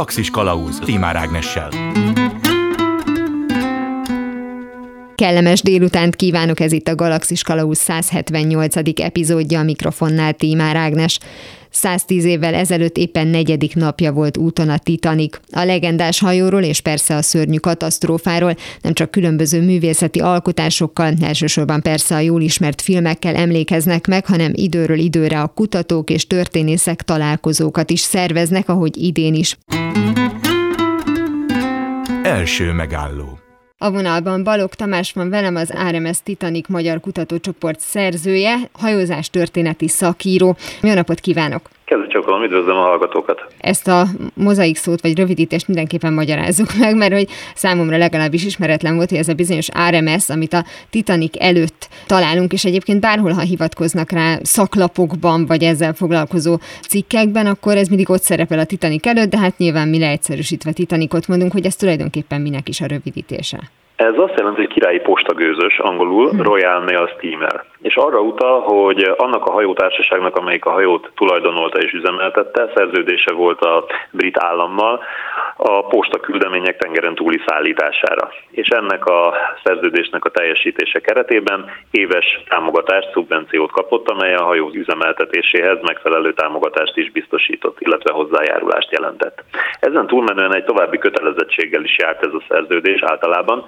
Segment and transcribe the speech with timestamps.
[0.00, 1.68] Galaxis Kalauz Timár Ágnessel.
[5.14, 8.76] Kellemes délutánt kívánok, ez itt a Galaxis Kalauz 178.
[9.00, 11.18] epizódja a mikrofonnál Tímár Ágnes.
[11.70, 15.36] 110 évvel ezelőtt éppen negyedik napja volt úton a Titanic.
[15.52, 22.14] A legendás hajóról és persze a szörnyű katasztrófáról nem csak különböző művészeti alkotásokkal, elsősorban persze
[22.14, 28.00] a jól ismert filmekkel emlékeznek meg, hanem időről időre a kutatók és történészek találkozókat is
[28.00, 29.58] szerveznek, ahogy idén is.
[32.22, 33.39] Első megálló
[33.82, 40.56] a vonalban Balog Tamás van velem az RMS Titanic Magyar Kutatócsoport szerzője, hajózás történeti szakíró.
[40.82, 41.68] Jó napot kívánok!
[41.84, 42.10] Kezdjük
[42.42, 43.40] üdvözlöm a hallgatókat!
[43.58, 49.08] Ezt a mozaik szót vagy rövidítést mindenképpen magyarázzuk meg, mert hogy számomra legalábbis ismeretlen volt,
[49.08, 54.10] hogy ez a bizonyos RMS, amit a Titanic előtt találunk, és egyébként bárhol, ha hivatkoznak
[54.10, 56.58] rá szaklapokban, vagy ezzel foglalkozó
[56.88, 61.28] cikkekben, akkor ez mindig ott szerepel a Titanic előtt, de hát nyilván mi leegyszerűsítve Titanicot
[61.28, 63.69] mondunk, hogy ez tulajdonképpen minek is a rövidítése.
[64.08, 66.40] Ez azt jelenti, hogy királyi postagőzös, angolul hm.
[66.40, 67.64] Royal Mail Steamer.
[67.82, 73.60] És arra utal, hogy annak a hajótársaságnak, amelyik a hajót tulajdonolta és üzemeltette, szerződése volt
[73.60, 75.02] a brit állammal
[75.56, 78.30] a posta küldemények tengeren túli szállítására.
[78.50, 85.78] És ennek a szerződésnek a teljesítése keretében éves támogatást, szubvenciót kapott, amely a hajó üzemeltetéséhez
[85.82, 89.44] megfelelő támogatást is biztosított, illetve hozzájárulást jelentett.
[89.80, 93.64] Ezen túlmenően egy további kötelezettséggel is járt ez a szerződés általában,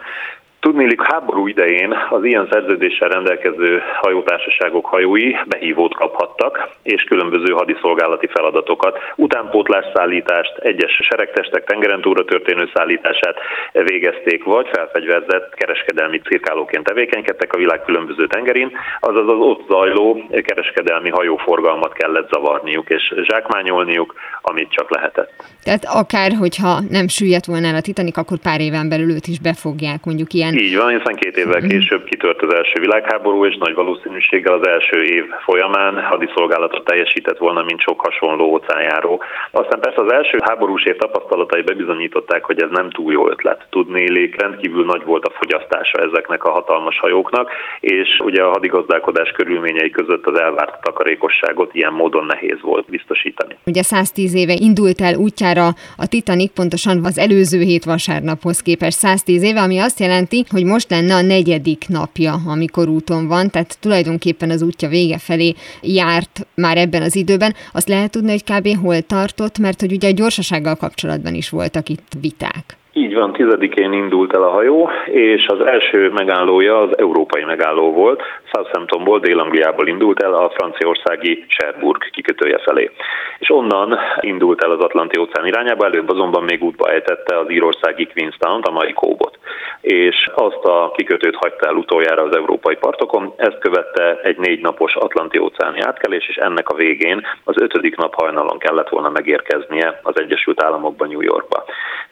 [0.67, 8.99] Tudnélik, háború idején az ilyen szerződéssel rendelkező hajótársaságok hajói behívót kaphattak, és különböző hadiszolgálati feladatokat,
[9.17, 13.37] utánpótlásszállítást, egyes seregtestek tengeren túlra történő szállítását
[13.73, 21.11] végezték, vagy felfegyverzett kereskedelmi cirkálóként tevékenykedtek a világ különböző tengerén, azaz az ott zajló kereskedelmi
[21.11, 25.33] hajóforgalmat kellett zavarniuk és zsákmányolniuk, amit csak lehetett.
[25.65, 29.41] Tehát akár, hogyha nem süllyedt volna el a Titanic, akkor pár éven belül őt is
[29.41, 30.65] befogják mondjuk ilyen igen.
[30.65, 31.69] Így van, hiszen két évvel mhm.
[31.69, 37.63] később kitört az első világháború, és nagy valószínűséggel az első év folyamán hadiszolgálatot teljesített volna,
[37.63, 39.23] mint sok hasonló óceánjáró.
[39.51, 43.67] Aztán persze az első háborús év tapasztalatai bebizonyították, hogy ez nem túl jó ötlet.
[43.71, 49.91] Tudnélék, rendkívül nagy volt a fogyasztása ezeknek a hatalmas hajóknak, és ugye a hadigazdálkodás körülményei
[49.91, 53.57] között az elvárt takarékosságot ilyen módon nehéz volt biztosítani.
[53.67, 59.43] Ugye 110 éve indult el útjára a Titanic, pontosan az előző hét vasárnaphoz képest 110
[59.43, 64.51] éve, ami azt jelenti, hogy most lenne a negyedik napja, amikor úton van, tehát tulajdonképpen
[64.51, 67.55] az útja vége felé járt már ebben az időben.
[67.73, 68.83] Azt lehet tudni, hogy kb.
[68.83, 72.65] hol tartott, mert hogy ugye a gyorsasággal kapcsolatban is voltak itt viták.
[72.95, 78.23] Így van, tizedikén indult el a hajó, és az első megállója az európai megálló volt.
[78.53, 82.91] Southamptonból, Dél-Angliából indult el a franciaországi Cherbourg kikötője felé.
[83.39, 88.07] És onnan indult el az Atlanti óceán irányába, előbb azonban még útba ejtette az írországi
[88.07, 89.39] Queenstown-t, a mai Kóbot.
[89.81, 94.95] És azt a kikötőt hagyta el utoljára az európai partokon, ezt követte egy négy napos
[94.95, 100.21] Atlanti óceáni átkelés, és ennek a végén az ötödik nap hajnalon kellett volna megérkeznie az
[100.21, 101.65] Egyesült Államokban, New Yorkba.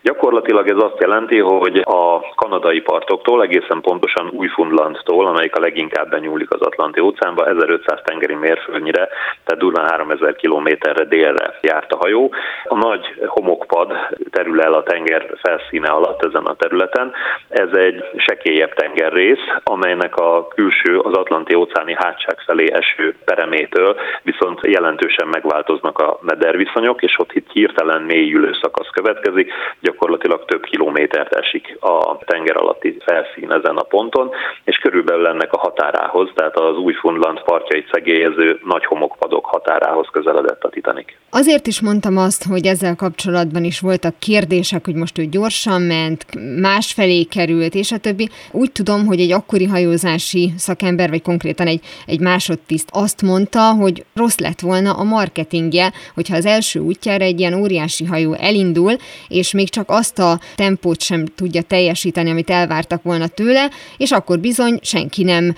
[0.03, 6.55] Gyakorlatilag ez azt jelenti, hogy a kanadai partoktól, egészen pontosan Újfundlandtól, amelyik a leginkább benyúlik
[6.55, 9.09] az Atlanti óceánba, 1500 tengeri mérföldnyire,
[9.45, 12.35] tehát durván 3000 kilométerre délre járt a hajó.
[12.65, 13.93] A nagy homokpad
[14.31, 17.13] terül el a tenger felszíne alatt ezen a területen.
[17.49, 24.61] Ez egy sekélyebb tengerrész, amelynek a külső az Atlanti óceáni hátság felé eső peremétől viszont
[24.63, 31.77] jelentősen megváltoznak a mederviszonyok, és ott itt hirtelen mélyülő szakasz következik, gyakorlatilag több kilométert esik
[31.81, 34.31] a tenger alatti felszín ezen a ponton,
[34.65, 40.69] és körülbelül ennek a határához, tehát az Újfundland partjait szegélyező nagy homokpadok határához közeledett a
[40.69, 41.13] Titanic.
[41.31, 46.25] Azért is mondtam azt, hogy ezzel kapcsolatban is voltak kérdések, hogy most ő gyorsan ment,
[46.61, 48.29] másfelé került, és a többi.
[48.53, 54.05] Úgy tudom, hogy egy akkori hajózási szakember, vagy konkrétan egy, egy másodtiszt azt mondta, hogy
[54.15, 58.93] rossz lett volna a marketingje, hogyha az első útjára egy ilyen óriási hajó elindul,
[59.29, 64.39] és még csak azt a tempót sem tudja teljesíteni, amit elvártak volna tőle, és akkor
[64.39, 65.55] bizony senki nem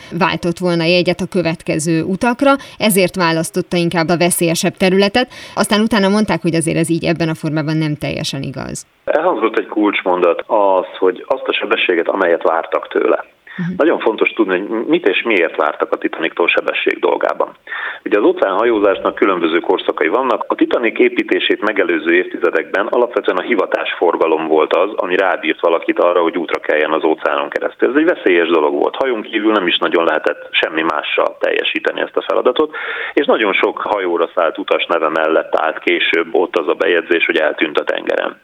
[0.53, 5.29] váltott volna jegyet a következő utakra, ezért választotta inkább a veszélyesebb területet.
[5.55, 8.87] Aztán utána mondták, hogy azért ez így ebben a formában nem teljesen igaz.
[9.05, 13.25] Elhangzott egy kulcsmondat az, hogy azt a sebességet, amelyet vártak tőle
[13.63, 13.77] Uh-huh.
[13.77, 17.49] Nagyon fontos tudni, hogy mit és miért vártak a Titaniktól sebesség dolgában.
[18.05, 20.45] Ugye az óceánhajózásnak különböző korszakai vannak.
[20.47, 26.37] A Titanic építését megelőző évtizedekben alapvetően a hivatásforgalom volt az, ami rábírt valakit arra, hogy
[26.37, 27.89] útra keljen az óceánon keresztül.
[27.89, 28.97] Ez egy veszélyes dolog volt.
[28.97, 32.75] Hajón kívül nem is nagyon lehetett semmi mással teljesíteni ezt a feladatot,
[33.13, 37.37] és nagyon sok hajóra szállt utas neve mellett állt később ott az a bejegyzés, hogy
[37.37, 38.41] eltűnt a tengeren.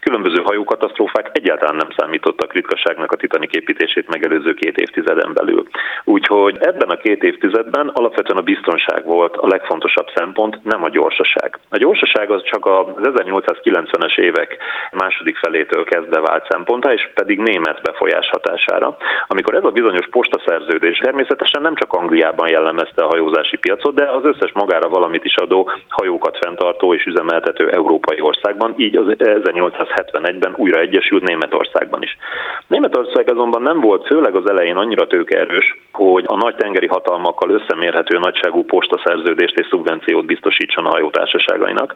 [0.00, 5.62] Különböző hajókatasztrófák egyáltalán nem számítottak ritkaságnak a Titanic építését megelőző két évtizeden belül.
[6.04, 11.58] Úgyhogy ebben a két évtizedben alapvetően a biztonság volt a legfontosabb szempont, nem a gyorsaság.
[11.70, 14.56] A gyorsaság az csak az 1890-es évek
[14.92, 18.96] második felétől kezdve vált szemponta, és pedig német befolyás hatására.
[19.26, 24.24] Amikor ez a bizonyos postaszerződés természetesen nem csak Angliában jellemezte a hajózási piacot, de az
[24.24, 30.80] összes magára valamit is adó hajókat fenntartó és üzemeltető európai országban, így az 1871-ben újra
[30.80, 32.16] egyesült Németországban is.
[32.66, 38.18] Németország azonban nem volt főleg az elején annyira tőkeerős, hogy a nagy tengeri hatalmakkal összemérhető
[38.18, 41.94] nagyságú postaszerződést és szubvenciót biztosítson a hajótársaságainak.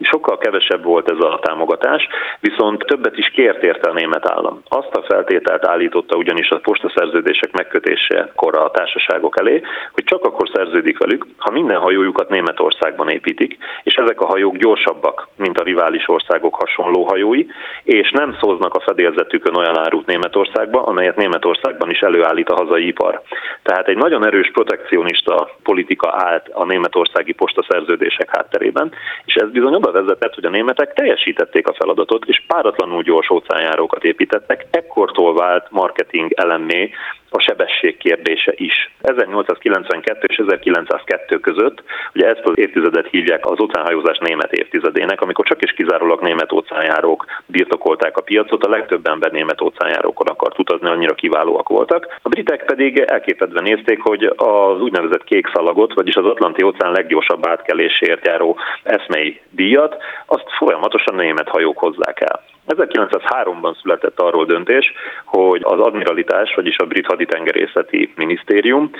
[0.00, 2.08] Sokkal kevesebb volt ez a támogatás,
[2.40, 4.62] viszont többet is kért érte a német állam.
[4.68, 9.62] Azt a feltételt állította ugyanis a postaszerződések megkötésekor a társaságok elé,
[9.92, 15.28] hogy csak akkor szerződik velük, ha minden hajójukat Németországban építik, és ezek a hajók gyorsabbak,
[15.36, 17.46] mint a rivális országok hasonló hajói,
[17.82, 23.22] és nem szóznak a fedélzetükön olyan árut Németországba, amelyet Németországban is előállít a hazai ipar.
[23.62, 28.92] Tehát egy nagyon erős protekcionista politika állt a németországi postaszerződések hátterében,
[29.24, 34.04] és ez bizony oda vezetett, hogy a németek teljesítették a feladatot, és páratlanul gyors óceánjárókat
[34.04, 36.90] építettek, ekkortól vált marketing elemmé
[37.34, 38.90] a sebesség kérdése is.
[39.00, 41.82] 1892 és 1902 között,
[42.14, 47.24] ugye ezt az évtizedet hívják az óceánhajózás német évtizedének, amikor csak és kizárólag német óceánjárók
[47.46, 52.18] birtokolták a piacot, a legtöbb ember német óceánjárókon akart utazni, annyira kiválóak voltak.
[52.22, 57.46] A britek pedig elképedve nézték, hogy az úgynevezett kék szalagot, vagyis az Atlanti óceán leggyorsabb
[57.46, 59.96] átkelésért járó eszmei díjat,
[60.26, 62.53] azt folyamatosan német hajók hozzák el.
[62.68, 64.92] 1903-ban született arról döntés,
[65.24, 68.90] hogy az admiralitás, vagyis a brit haditengerészeti minisztérium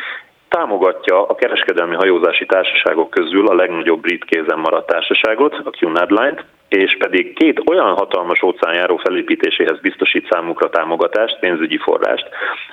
[0.49, 6.45] támogatja a kereskedelmi hajózási társaságok közül a legnagyobb brit kézen maradt társaságot, a Cunard Line-t,
[6.75, 12.29] és pedig két olyan hatalmas óceánjáró felépítéséhez biztosít számukra támogatást, pénzügyi forrást,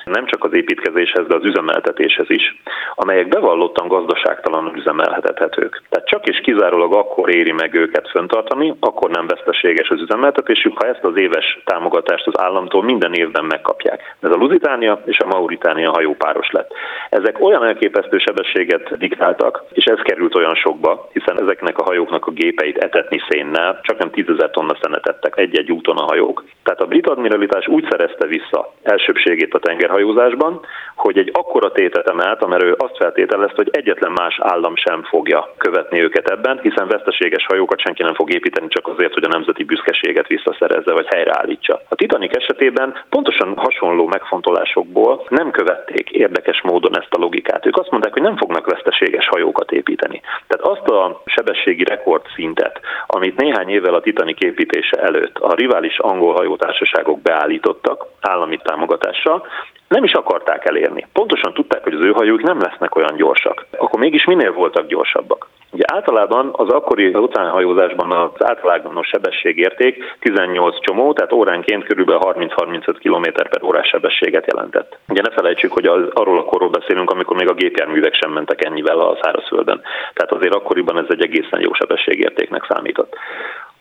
[0.06, 2.56] nem csak az építkezéshez, de az üzemeltetéshez is,
[2.96, 5.82] amelyek bevallottan gazdaságtalanul üzemelhetethetők.
[5.90, 10.88] Tehát csak és kizárólag akkor éri meg őket föntartani, akkor nem veszteséges az üzemeltetésük, ha
[10.88, 14.16] ezt az éves támogatást az államtól minden évben megkapják.
[14.20, 16.72] Ez a Lusitánia és a Mauritánia hajópáros lett.
[17.10, 22.32] Ezek olyan elképesztő sebességet diktáltak, és ez került olyan sokba, hiszen ezeknek a hajóknak a
[22.32, 26.44] gépeit etetni szénnel, csak nem 10 tonna szenet egy-egy úton a hajók.
[26.64, 30.60] Tehát a brit admiralitás úgy szerezte vissza elsőbségét a tengerhajózásban,
[30.96, 36.02] hogy egy akkora tétet emelt, amerő azt feltételezte, hogy egyetlen más állam sem fogja követni
[36.02, 40.28] őket ebben, hiszen veszteséges hajókat senki nem fog építeni csak azért, hogy a nemzeti büszkeséget
[40.28, 41.82] visszaszerezze vagy helyreállítsa.
[41.90, 47.66] A Titanic esetében pontosan hasonló megfontolásokból nem követték érdekes módon ezt a logikát.
[47.66, 50.22] Ők azt mondták, hogy nem fognak veszteséges hajókat építeni.
[50.48, 56.34] Tehát azt a sebességi rekordszintet, amit néhány évvel a Titanic építése előtt a rivális angol
[56.34, 59.48] hajótársaságok beállítottak állami támogatással,
[59.88, 61.08] nem is akarták elérni.
[61.14, 63.66] Pontosan tudták, hogy az ő hajók nem lesznek olyan gyorsak.
[63.78, 65.48] Akkor mégis minél voltak gyorsabbak?
[65.72, 72.10] Ugye általában az akkori óceánhajózásban az általános sebességérték 18 csomó, tehát óránként kb.
[72.10, 74.98] 30-35 km per órás sebességet jelentett.
[75.08, 78.66] Ugye ne felejtsük, hogy az, arról a korról beszélünk, amikor még a gépjárművek sem mentek
[78.66, 79.82] ennyivel a szárazföldön.
[80.14, 83.16] Tehát azért akkoriban ez egy egészen jó sebességértéknek számított.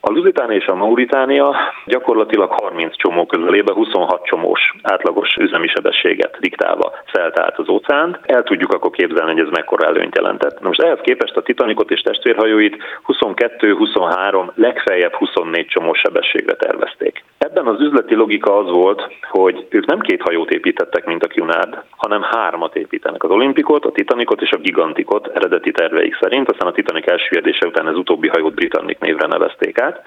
[0.02, 6.92] A Lusitánia és a Mauritánia gyakorlatilag 30 csomó közelébe 26 csomós átlagos üzemi sebességet diktálva
[7.12, 8.18] szelt át az óceánt.
[8.22, 10.60] El tudjuk akkor képzelni, hogy ez mekkora előnyt jelentett.
[10.60, 12.76] Na most ehhez képest a Titanicot és testvérhajóit
[13.06, 17.24] 22-23, legfeljebb 24 csomós sebességre tervezték.
[17.46, 21.82] Ebben az üzleti logika az volt, hogy ők nem két hajót építettek, mint a Cunard,
[21.90, 23.22] hanem hármat építenek.
[23.22, 27.88] Az Olimpikot, a Titanicot és a Gigantikot eredeti terveik szerint, aztán a Titanic elsüllyedése után
[27.88, 30.02] ez utóbbi hajót Britannic névre nevezték át.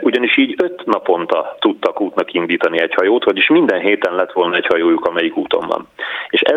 [0.00, 4.66] Ugyanis így öt naponta tudtak útnak indítani egy hajót, vagyis minden héten lett volna egy
[4.66, 5.88] hajójuk, amelyik úton van.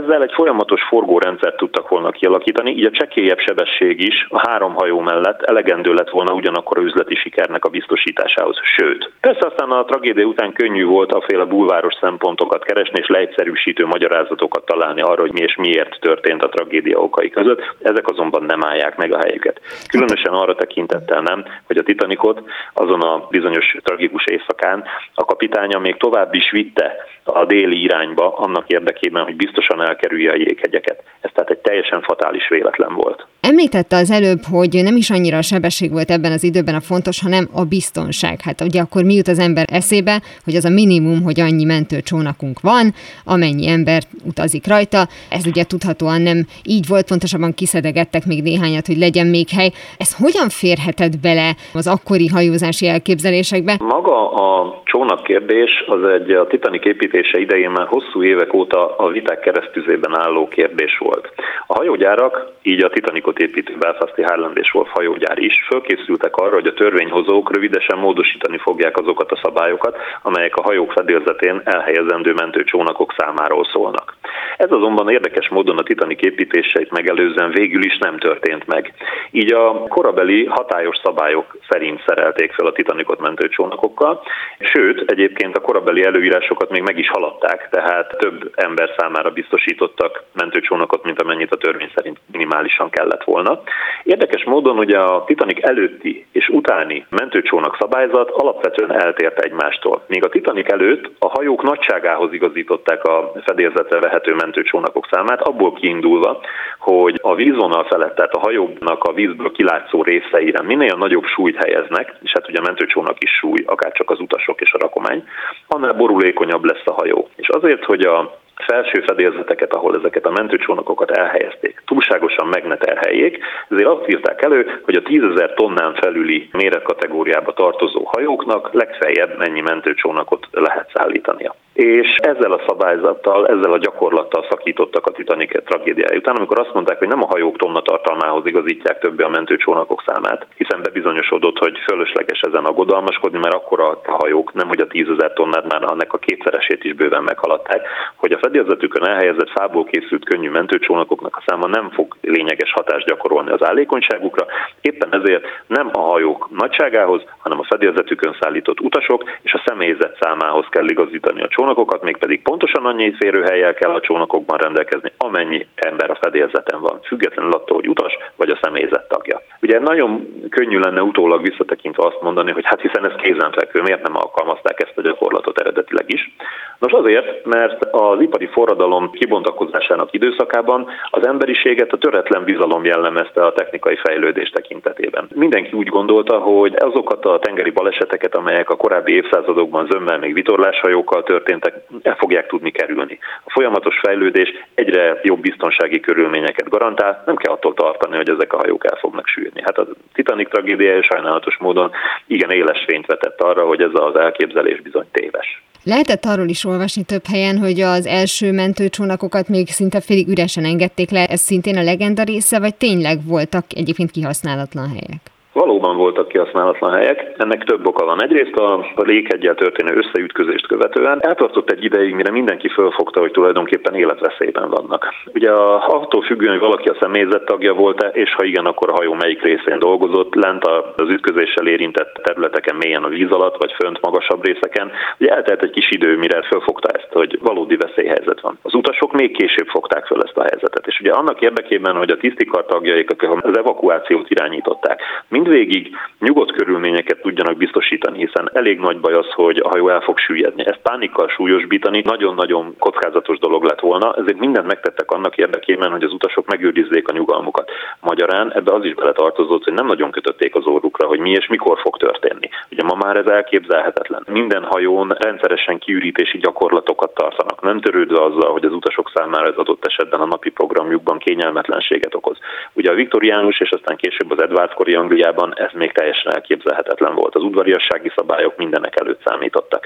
[0.04, 5.00] Ezzel egy folyamatos forgórendszert tudtak volna kialakítani, így a csekélyebb sebesség is a három hajó
[5.00, 8.58] mellett elegendő lett volna ugyanakkor a üzleti sikernek a biztosításához.
[8.64, 13.86] Sőt, persze aztán a tragédia után könnyű volt a féle bulváros szempontokat keresni és leegyszerűsítő
[13.86, 17.76] magyarázatokat találni arra, hogy mi és miért történt a tragédia okai között.
[17.82, 19.62] Ezek azonban nem állják meg a helyüket.
[19.90, 22.42] Különösen arra tekintettel nem, hogy a Titanicot
[22.74, 28.68] azon a bizonyos tragikus éjszakán a kapitánya még tovább is vitte a déli irányba annak
[28.68, 31.04] érdekében, hogy biztosan elkerülje a jéghegyeket.
[31.22, 33.28] Ez tehát egy teljesen fatális véletlen volt.
[33.42, 37.22] Említette az előbb, hogy nem is annyira a sebesség volt ebben az időben a fontos,
[37.22, 38.42] hanem a biztonság.
[38.42, 42.60] Hát ugye akkor mi jut az ember eszébe, hogy az a minimum, hogy annyi mentőcsónakunk
[42.62, 42.94] van,
[43.26, 45.08] amennyi ember utazik rajta.
[45.30, 49.72] Ez ugye tudhatóan nem így volt, pontosabban kiszedegettek még néhányat, hogy legyen még hely.
[49.98, 53.76] Ez hogyan férhetett bele az akkori hajózási elképzelésekbe?
[53.80, 59.08] Maga a csónak kérdés az egy a Titanic építése idején már hosszú évek óta a
[59.08, 59.40] viták
[59.80, 61.32] keresztüzében álló kérdés volt.
[61.68, 66.68] A hajógyárak, így a Titanicot építő Belfasti Highland és Wolf hajógyár is fölkészültek arra, hogy
[66.68, 73.66] a törvényhozók rövidesen módosítani fogják azokat a szabályokat, amelyek a hajók fedélzetén elhelyezendő mentőcsónakok számáról
[73.66, 74.16] szólnak.
[74.58, 78.94] Ez azonban érdekes módon a Titanic építéseit megelőzően végül is nem történt meg.
[79.32, 84.22] Így a korabeli hatályos szabályok szerint szerelték fel a Titanicot mentőcsónakokkal,
[84.60, 89.30] sőt, egyébként a korabeli előírásokat még meg is haladták, tehát több ember számára
[89.70, 93.62] biztosítottak mentőcsónakot, mint amennyit a törvény szerint minimálisan kellett volna.
[94.04, 100.04] Érdekes módon ugye a Titanic előtti és utáni mentőcsónak szabályzat alapvetően eltért egymástól.
[100.08, 106.40] Míg a Titanic előtt a hajók nagyságához igazították a fedélzetre vehető mentőcsónakok számát, abból kiindulva,
[106.80, 112.16] hogy a vízvonal felett, tehát a hajóknak a vízből kilátszó részeire minél nagyobb súlyt helyeznek,
[112.22, 115.24] és hát ugye a mentőcsónak is súly, akár csak az utasok és a rakomány,
[115.68, 117.30] annál borulékonyabb lesz a hajó.
[117.36, 123.40] És azért, hogy a felső fedélzeteket, ahol ezeket a mentőcsónakokat elhelyezték, túlságosan meg ne terheljék,
[123.70, 130.48] ezért azt írták elő, hogy a 10.000 tonnán felüli méretkategóriába tartozó hajóknak legfeljebb mennyi mentőcsónakot
[130.52, 136.60] lehet szállítania és ezzel a szabályzattal, ezzel a gyakorlattal szakítottak a Titanic tragédiája után, amikor
[136.60, 141.58] azt mondták, hogy nem a hajók tonna tartalmához igazítják többé a mentőcsónakok számát, hiszen bebizonyosodott,
[141.58, 146.14] hogy fölösleges ezen aggodalmaskodni, mert akkor a hajók nem, hogy a tízezer tonnát már annak
[146.14, 151.68] a kétszeresét is bőven meghaladták, hogy a fedélzetükön elhelyezett fából készült könnyű mentőcsónakoknak a száma
[151.68, 154.46] nem fog lényeges hatást gyakorolni az állékonyságukra,
[154.82, 160.66] éppen ezért nem a hajók nagyságához, hanem a fedélzetükön szállított utasok és a személyzet számához
[160.70, 166.10] kell igazítani a csónakokat, csónakokat, mégpedig pontosan annyi férőhelyel kell a csónakokban rendelkezni, amennyi ember
[166.10, 169.42] a fedélzeten van, függetlenül attól, hogy utas vagy a személyzet tagja.
[169.62, 174.16] Ugye nagyon könnyű lenne utólag visszatekintve azt mondani, hogy hát hiszen ez kézenfekvő, miért nem
[174.16, 176.36] alkalmazták ezt a gyakorlatot eredetileg is.
[176.80, 183.54] Nos azért, mert az ipari forradalom kibontakozásának időszakában az emberiséget a töretlen bizalom jellemezte a
[183.54, 185.28] technikai fejlődés tekintetében.
[185.36, 191.24] Mindenki úgy gondolta, hogy azokat a tengeri baleseteket, amelyek a korábbi évszázadokban zömmel még vitorláshajókkal
[191.50, 193.18] történtek, el fogják tudni kerülni.
[193.44, 198.58] A folyamatos fejlődés egyre jobb biztonsági körülményeket garantál, nem kell attól tartani, hogy ezek a
[198.58, 199.62] hajók el fognak sülni.
[199.64, 201.92] Hát a Titanic tragédiája sajnálatos módon
[202.28, 205.64] igen éles fényt vetett arra, hogy ez az elképzelés bizony téves.
[205.84, 211.10] Lehetett arról is olvasni több helyen, hogy az első mentőcsónakokat még szinte félig üresen engedték
[211.10, 211.26] le.
[211.26, 215.29] Ez szintén a legenda része, vagy tényleg voltak egyébként kihasználatlan helyek?
[215.60, 218.24] Valóban voltak kihasználatlan helyek, ennek több oka van.
[218.24, 223.96] Egyrészt a, a léghegyel történő összeütközést követően eltartott egy ideig, mire mindenki fölfogta, hogy tulajdonképpen
[223.96, 225.06] életveszélyben vannak.
[225.34, 228.96] Ugye a, attól függően, hogy valaki a személyzet tagja volt-e, és ha igen, akkor a
[228.96, 234.02] hajó melyik részén dolgozott, lent az ütközéssel érintett területeken mélyen a víz alatt, vagy fönt
[234.02, 234.92] magasabb részeken.
[235.20, 238.58] Ugye eltelt egy kis idő, mire fölfogta ezt, hogy valódi veszélyhelyzet van.
[238.62, 242.18] Az utasok még később fogták föl ezt a helyzetet, és ugye annak érdekében, hogy a
[242.18, 249.00] tisztikar tagjaik, akik az evakuációt irányították, mind mindvégig nyugodt körülményeket tudjanak biztosítani, hiszen elég nagy
[249.00, 250.66] baj az, hogy a hajó el fog süllyedni.
[250.66, 256.14] Ezt pánikkal súlyosbítani nagyon-nagyon kockázatos dolog lett volna, ezért mindent megtettek annak érdekében, hogy az
[256.14, 257.72] utasok megőrizzék a nyugalmukat.
[258.00, 261.80] Magyarán ebbe az is beletartozott, hogy nem nagyon kötötték az orrukra, hogy mi és mikor
[261.80, 262.50] fog történni.
[262.72, 264.24] Ugye ma már ez elképzelhetetlen.
[264.32, 269.86] Minden hajón rendszeresen kiürítési gyakorlatokat tartanak, nem törődve azzal, hogy az utasok számára ez adott
[269.86, 272.38] esetben a napi programjukban kényelmetlenséget okoz.
[272.74, 274.96] Ugye a viktoriánus és aztán később az Edward kori
[275.40, 277.36] Angliában ez még teljesen elképzelhetetlen volt.
[277.36, 279.86] Az udvariassági szabályok mindenek előtt számítottak.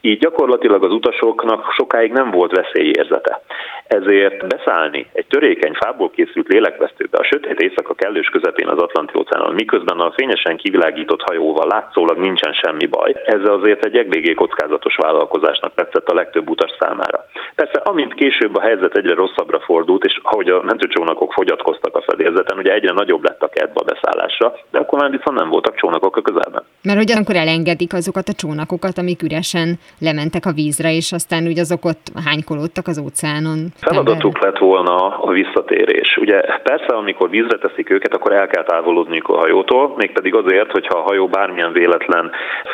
[0.00, 3.42] Így gyakorlatilag az utasoknak sokáig nem volt veszélyérzete.
[3.86, 9.54] Ezért beszállni egy törékeny fából készült lélekvesztőbe a sötét éjszaka kellős közepén az Atlanti óceánon,
[9.54, 13.14] miközben a fényesen kivilágított hajóval látszólag nincsen semmi baj.
[13.24, 17.26] Ez azért egy eléggé kockázatos vállalkozásnak tetszett a legtöbb utas számára.
[17.54, 22.58] Persze, amint később a helyzet egyre rosszabbra fordult, és ahogy a mentőcsónakok fogyatkoztak a fedélzeten,
[22.58, 26.16] ugye egyre nagyobb lett a kedv a beszállásra, de akkor már viszont nem voltak csónakok
[26.16, 26.62] a közelben.
[26.82, 31.58] Mert hogy akkor elengedik azokat a csónakokat, amik üresen lementek a vízre, és aztán úgy
[31.58, 33.58] azok ott hánykolódtak az óceánon.
[33.76, 36.16] Feladatuk lett volna a visszatérés.
[36.16, 40.98] Ugye persze, amikor vízre teszik őket, akkor el kell távolodniuk a hajótól, mégpedig azért, hogyha
[40.98, 42.30] a hajó bármilyen véletlen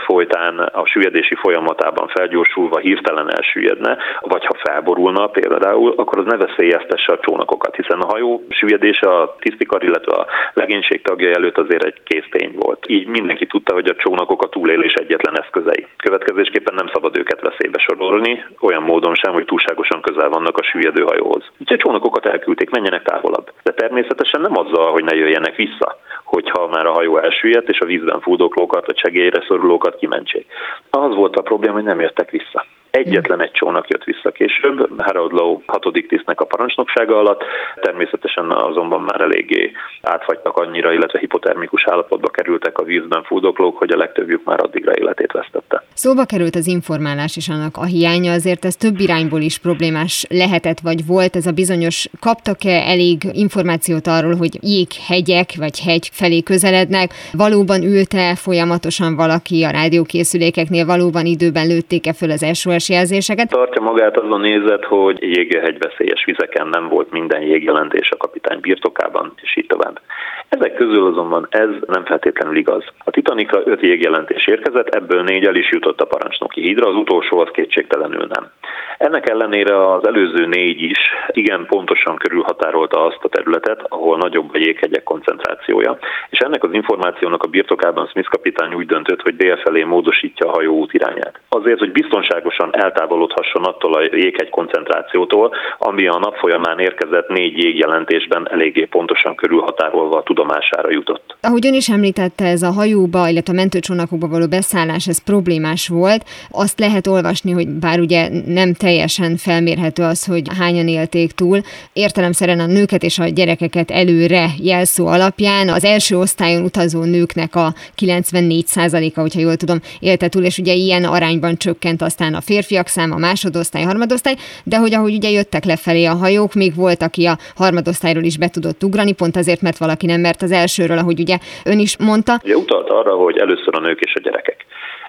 [0.06, 7.12] folytán a süllyedési folyamatában felgyorsulva hirtelen elsüllyedne, vagy ha felborulna például, akkor az ne veszélyeztesse
[7.12, 12.02] a csónakokat, hiszen a hajó süllyedése a tisztikar, illetve a legénység tagjai előtt azért egy
[12.04, 12.84] késztény volt.
[12.88, 15.86] Így mindenki tudta, hogy a csónakok a túlélés egyetlen eszközei.
[15.96, 21.02] Következésképpen nem szabad őket veszélybe sorolni, olyan módon sem, hogy túlságosan közel vannak a süllyedő
[21.02, 21.44] hajóhoz.
[21.58, 23.52] Úgyhogy csónakokat elküldték, menjenek távolabb.
[23.62, 27.86] De természetesen nem azzal, hogy ne jöjjenek vissza, hogyha már a hajó elsüllyedt, és a
[27.86, 30.46] vízben fúdoklókat vagy segélyre szorulókat kimentsék.
[30.90, 32.64] Az volt a probléma, hogy nem jöttek vissza.
[32.90, 37.44] Egyetlen egy csónak jött vissza később, Harold Lowe hatodik tisztnek a parancsnoksága alatt,
[37.80, 43.96] természetesen azonban már eléggé átfagytak annyira, illetve hipotermikus állapotba kerültek a vízben fúdoklók, hogy a
[43.96, 45.82] legtöbbjük már addigra életét vesztette.
[45.94, 50.80] Szóba került az informálás és annak a hiánya, azért ez több irányból is problémás lehetett,
[50.80, 57.10] vagy volt ez a bizonyos, kaptak-e elég információt arról, hogy jéghegyek vagy hegy felé közelednek,
[57.32, 62.42] valóban ült-e folyamatosan valaki a rádiókészülékeknél, valóban időben lőtték-e föl az
[62.78, 63.48] SOS jelzéseket.
[63.48, 69.32] Tartja magát az a nézet, hogy jéghegyveszélyes vizeken nem volt minden jégjelentés a kapitány birtokában,
[69.42, 70.00] és így tovább.
[70.48, 72.84] Ezek közül azonban ez nem feltétlenül igaz.
[73.04, 77.38] A Titanicra öt jégjelentés érkezett, ebből négy el is jutott a parancsnoki hídra, az utolsó
[77.38, 78.50] az kétségtelenül nem.
[78.98, 84.58] Ennek ellenére az előző négy is igen pontosan körülhatárolta azt a területet, ahol nagyobb a
[84.58, 85.98] jéghegyek koncentrációja,
[86.30, 90.50] és ennek az információnak a birtokában Smith kapitány úgy döntött, hogy dél felé módosítja a
[90.50, 91.40] hajó útirányát.
[91.48, 98.48] Azért, hogy biztonságosan eltávolodhasson attól a jéghegy koncentrációtól, ami a nap folyamán érkezett négy jégjelentésben
[98.50, 101.36] eléggé pontosan körülhatárolva a tudomására jutott.
[101.40, 106.24] Ahogy ön is említette, ez a hajóba, illetve a mentőcsónakokba való beszállás, ez problémás volt.
[106.50, 111.60] Azt lehet olvasni, hogy bár ugye nem teljesen felmérhető az, hogy hányan élték túl,
[111.92, 117.74] értelemszerűen a nőket és a gyerekeket előre jelszó alapján az első osztályon utazó nőknek a
[118.00, 123.16] 94%-a, hogyha jól tudom, élte túl, és ugye ilyen arányban csökkent aztán a férfiak száma,
[123.16, 124.34] másodosztály, harmadosztály,
[124.64, 128.48] de hogy ahogy ugye jöttek lefelé a hajók, még volt, aki a harmadosztályról is be
[128.48, 132.40] tudott ugrani, pont azért, mert valaki nem mert az elsőről, ahogy ugye ön is mondta.
[132.44, 134.65] Ugye utalt arra, hogy először a nők és a gyerekek.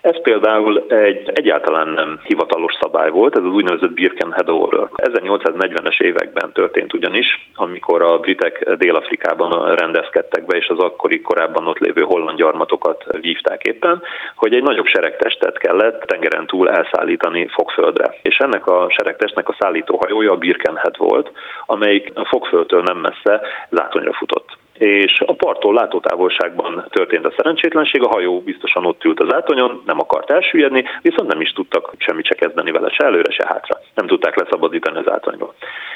[0.08, 4.88] Ez például egy egyáltalán nem hivatalos szabály volt, ez az úgynevezett Birkenhead Order.
[4.96, 11.78] 1840-es években történt ugyanis, amikor a britek Dél-Afrikában rendezkedtek be, és az akkori korábban ott
[11.78, 14.02] lévő holland gyarmatokat vívták éppen,
[14.36, 18.16] hogy egy nagyobb seregtestet kellett tengeren túl elszállítani Fogföldre.
[18.22, 21.32] És ennek a seregtestnek a szállítóhajója a Birkenhead volt,
[21.66, 28.08] amelyik a Fogföldtől nem messze zátonyra futott és a parttól látótávolságban történt a szerencsétlenség, a
[28.08, 32.36] hajó biztosan ott ült az átonyon, nem akart elsüllyedni, viszont nem is tudtak semmit se
[32.36, 33.80] kezdeni vele, se előre, se hátra.
[33.94, 35.54] Nem tudták leszabadítani az átonyból.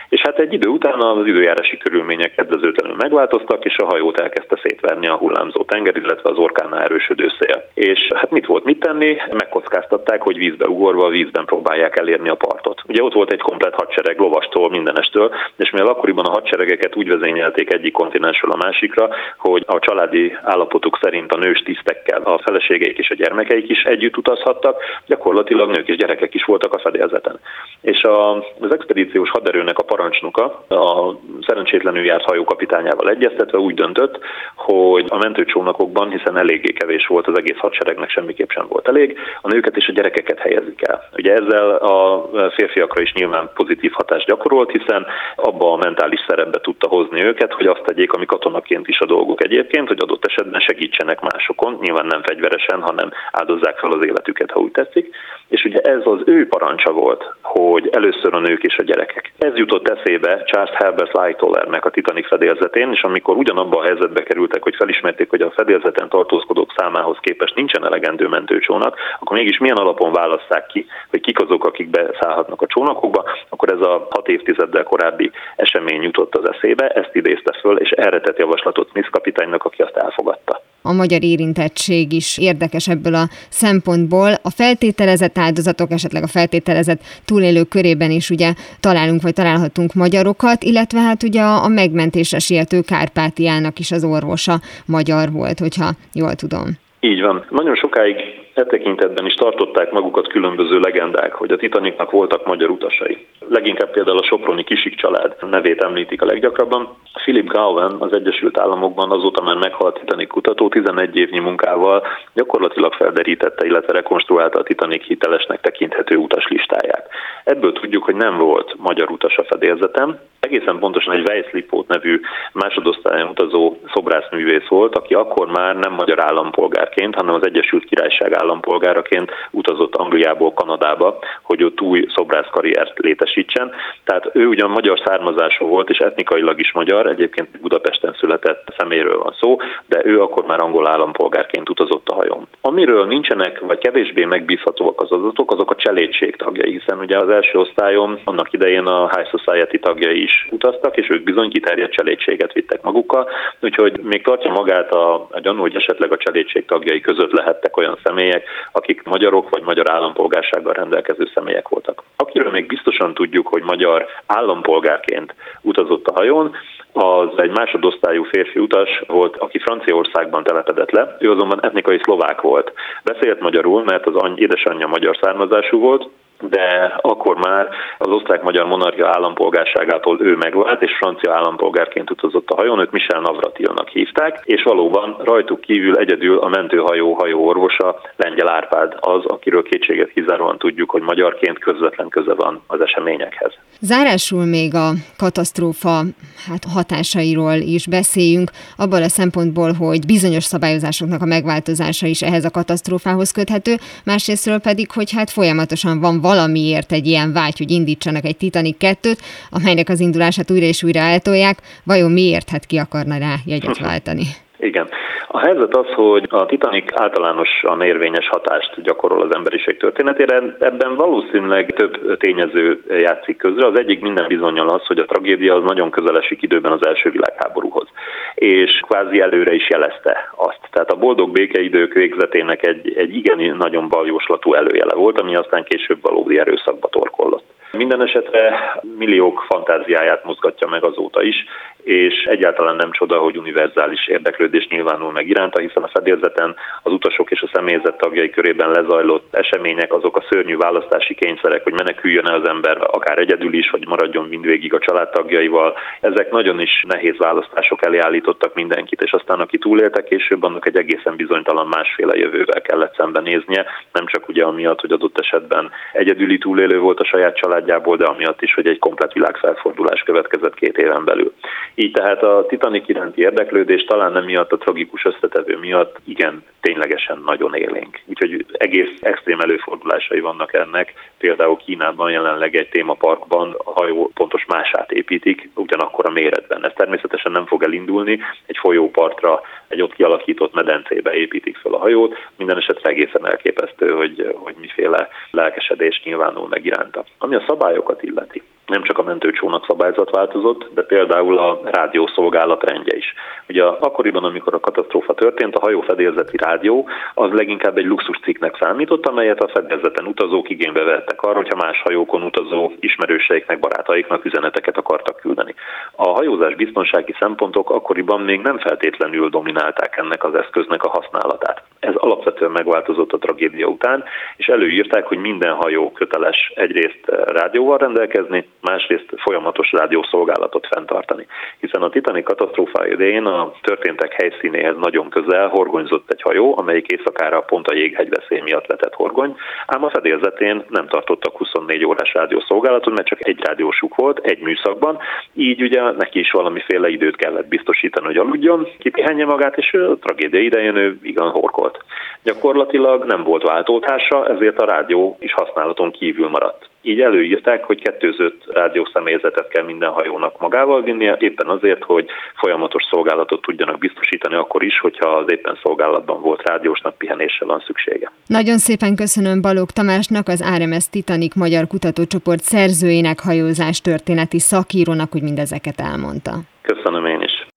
[0.09, 5.07] És hát egy idő után az időjárási körülmények kedvezőtlenül megváltoztak, és a hajót elkezdte szétverni
[5.07, 7.63] a hullámzó tenger, illetve az orkánál erősödő szél.
[7.73, 9.17] És hát mit volt mit tenni?
[9.31, 12.81] Megkockáztatták, hogy vízbe ugorva, vízben próbálják elérni a partot.
[12.87, 17.73] Ugye ott volt egy komplet hadsereg lovastól, mindenestől, és mivel akkoriban a hadseregeket úgy vezényelték
[17.73, 23.09] egyik kontinensről a másikra, hogy a családi állapotuk szerint a nős tisztekkel a feleségeik és
[23.09, 27.39] a gyermekeik is együtt utazhattak, gyakorlatilag nők és gyerekek is voltak a fedélzeten.
[27.81, 31.15] És a, az expedíciós haderőnek a parancsnoka a
[31.47, 34.19] szerencsétlenül járt hajó kapitányával egyeztetve úgy döntött,
[34.55, 39.47] hogy a mentőcsónakokban, hiszen eléggé kevés volt az egész hadseregnek, semmiképp sem volt elég, a
[39.47, 41.09] nőket és a gyerekeket helyezik el.
[41.17, 45.05] Ugye ezzel a férfiakra is nyilván pozitív hatást gyakorolt, hiszen
[45.35, 48.25] abba a mentális szerepbe tudta hozni őket, hogy azt tegyék, ami
[48.61, 53.77] katonaként is a dolgok egyébként, hogy adott esetben segítsenek másokon, nyilván nem fegyveresen, hanem áldozzák
[53.77, 55.15] fel az életüket, ha úgy tetszik.
[55.47, 59.31] És ugye ez az ő parancsa volt, hogy először a nők és a gyerekek.
[59.37, 64.63] Ez jutott eszébe Charles Herbert Lightolernek a Titanic fedélzetén, és amikor ugyanabba a helyzetbe kerültek,
[64.63, 70.11] hogy felismerték, hogy a fedélzeten tartózkodók számához képest nincsen elegendő mentőcsónak, akkor mégis milyen alapon
[70.11, 75.31] válasszák ki, hogy kik azok, akik beszállhatnak a csónakokba, akkor ez a hat évtizeddel korábbi
[75.55, 79.97] esemény jutott az eszébe, ezt idézte föl, és erre tett javaslatot Smith kapitánynak, aki azt
[79.97, 80.61] elfogadta.
[80.81, 84.31] A magyar érintettség is érdekes ebből a szempontból.
[84.43, 90.99] A feltételezett áldozatok, esetleg a feltételezett túlélők körében is ugye találunk vagy találhatunk magyarokat, illetve
[90.99, 96.65] hát ugye a megmentésre siető Kárpátiának is az orvosa magyar volt, hogyha jól tudom.
[96.99, 97.45] Így van.
[97.49, 98.15] Nagyon sokáig
[98.53, 103.25] e tekintetben is tartották magukat különböző legendák, hogy a Titanicnak voltak magyar utasai.
[103.51, 106.97] Leginkább például a Soproni Kisik család nevét említik a leggyakrabban.
[107.13, 113.65] Philip Gowen az Egyesült Államokban azóta már meghalt Titanic kutató 11 évnyi munkával gyakorlatilag felderítette,
[113.65, 117.09] illetve rekonstruálta a Titanic hitelesnek tekinthető utaslistáját.
[117.43, 122.19] Ebből tudjuk, hogy nem volt magyar utas a fedélzetem, egészen pontosan egy Weisslipót nevű
[122.53, 129.31] másodosztályon utazó szobrászművész volt, aki akkor már nem magyar állampolgárként, hanem az Egyesült Királyság állampolgáraként
[129.51, 133.71] utazott Angliából Kanadába, hogy ott új szobrászkarriert létesítsen.
[134.03, 139.35] Tehát ő ugyan magyar származású volt, és etnikailag is magyar, egyébként Budapesten született szeméről van
[139.39, 142.47] szó, de ő akkor már angol állampolgárként utazott a hajón.
[142.61, 147.59] Amiről nincsenek, vagy kevésbé megbízhatóak az adatok, azok a cselédség tagjai, hiszen ugye az első
[147.59, 152.81] osztályon annak idején a High Society tagjai is utaztak, és ők bizony kiterjedt cselédséget vittek
[152.81, 157.77] magukkal, úgyhogy még tartja magát a, a gyanú, hogy esetleg a cselédség tagjai között lehettek
[157.77, 162.03] olyan személyek, akik magyarok vagy magyar állampolgársággal rendelkező személyek voltak.
[162.15, 166.55] Akiről még biztosan tudjuk, hogy magyar állampolgárként utazott a hajón,
[166.93, 172.73] az egy másodosztályú férfi utas volt, aki Franciaországban telepedett le, ő azonban etnikai szlovák volt.
[173.03, 176.09] Beszélt magyarul, mert az any, édesanyja magyar származású volt,
[176.49, 182.79] de akkor már az osztrák-magyar monarchia állampolgárságától ő megvált, és francia állampolgárként utazott a hajón,
[182.79, 189.25] őt Michel Navratilnak hívták, és valóban rajtuk kívül egyedül a mentőhajó hajóorvosa, Lengyel Árpád az,
[189.25, 193.53] akiről kétséget kizáróan tudjuk, hogy magyarként közvetlen köze van az eseményekhez.
[193.83, 196.05] Zárásul még a katasztrófa
[196.47, 202.49] hát hatásairól is beszéljünk, abban a szempontból, hogy bizonyos szabályozásoknak a megváltozása is ehhez a
[202.49, 208.37] katasztrófához köthető, másrésztről pedig, hogy hát folyamatosan van valamiért egy ilyen vágy, hogy indítsanak egy
[208.37, 209.17] Titanic 2-t,
[209.49, 214.27] amelynek az indulását újra és újra eltolják, vajon miért hát ki akarna rá jegyet váltani?
[214.61, 214.89] Igen.
[215.27, 220.55] A helyzet az, hogy a Titanic általánosan érvényes hatást gyakorol az emberiség történetére.
[220.59, 223.67] Ebben valószínűleg több tényező játszik közre.
[223.67, 227.09] Az egyik minden bizonyal az, hogy a tragédia az nagyon közel esik időben az első
[227.09, 227.87] világháborúhoz.
[228.35, 230.59] És kvázi előre is jelezte azt.
[230.71, 236.01] Tehát a boldog békeidők végzetének egy, egy igen nagyon baljóslatú előjele volt, ami aztán később
[236.01, 237.43] valódi erőszakba torkollott.
[237.71, 238.59] Minden esetre
[238.97, 241.45] milliók fantáziáját mozgatja meg azóta is,
[241.83, 247.31] és egyáltalán nem csoda, hogy univerzális érdeklődés nyilvánul meg iránta, hiszen a fedélzeten az utasok
[247.31, 252.41] és a személyzet tagjai körében lezajlott események, azok a szörnyű választási kényszerek, hogy meneküljön el
[252.41, 257.85] az ember akár egyedül is, vagy maradjon mindvégig a családtagjaival, ezek nagyon is nehéz választások
[257.85, 262.95] elé állítottak mindenkit, és aztán aki túlélte később, annak egy egészen bizonytalan másféle jövővel kellett
[262.95, 268.05] szembenéznie, nem csak ugye amiatt, hogy adott esetben egyedüli túlélő volt a saját családjából, de
[268.05, 271.33] amiatt is, hogy egy komplet világfelfordulás következett két éven belül.
[271.75, 277.21] Így tehát a Titanic iránti érdeklődés talán nem miatt a tragikus összetevő miatt igen, ténylegesen
[277.25, 277.99] nagyon élénk.
[278.05, 280.93] Úgyhogy egész extrém előfordulásai vannak ennek.
[281.17, 286.65] Például Kínában jelenleg egy témaparkban a hajó pontos mását építik, ugyanakkor a méretben.
[286.65, 292.17] Ez természetesen nem fog elindulni, egy folyópartra, egy ott kialakított medencébe építik fel a hajót.
[292.37, 297.03] Minden esetre egészen elképesztő, hogy, hogy miféle lelkesedés nyilvánul meg iránta.
[297.17, 302.97] Ami a szabályokat illeti nem csak a mentőcsónak szabályzat változott, de például a rádiószolgálat rendje
[302.97, 303.13] is.
[303.49, 309.07] Ugye akkoriban, amikor a katasztrófa történt, a hajó fedélzeti rádió az leginkább egy luxuscikknek számított,
[309.07, 315.15] amelyet a fedélzeten utazók igénybe vettek arra, hogyha más hajókon utazó ismerőseiknek, barátaiknak üzeneteket akartak
[315.15, 315.55] küldeni.
[315.95, 321.63] A hajózás biztonsági szempontok akkoriban még nem feltétlenül dominálták ennek az eszköznek a használatát.
[321.79, 324.03] Ez alapvetően megváltozott a tragédia után,
[324.37, 331.25] és előírták, hogy minden hajó köteles egyrészt rádióval rendelkezni, másrészt folyamatos rádiószolgálatot fenntartani.
[331.59, 337.41] Hiszen a Titanic katasztrófa idején a történtek helyszínéhez nagyon közel horgonyzott egy hajó, amelyik éjszakára
[337.41, 343.07] pont a jéghegyveszély miatt letett horgony, ám a fedélzetén nem tartottak 24 órás rádiószolgálatot, mert
[343.07, 344.97] csak egy rádiósuk volt, egy műszakban,
[345.33, 350.39] így ugye neki is valamiféle időt kellett biztosítani, hogy aludjon, kipihenje magát, és a tragédia
[350.39, 351.83] idején ő igen horkolt.
[352.23, 356.70] Gyakorlatilag nem volt váltótársa, ezért a rádió is használaton kívül maradt.
[356.81, 363.41] Így előírták, hogy kettőzött rádiószemélyzetet kell minden hajónak magával vinnie, éppen azért, hogy folyamatos szolgálatot
[363.41, 368.11] tudjanak biztosítani akkor is, hogyha az éppen szolgálatban volt rádiósnak pihenésre van szüksége.
[368.27, 375.21] Nagyon szépen köszönöm Balog Tamásnak, az RMS Titanic Magyar Kutatócsoport szerzőjének, hajózás történeti szakírónak, hogy
[375.21, 376.31] mindezeket elmondta.
[376.61, 377.47] Köszönöm én is.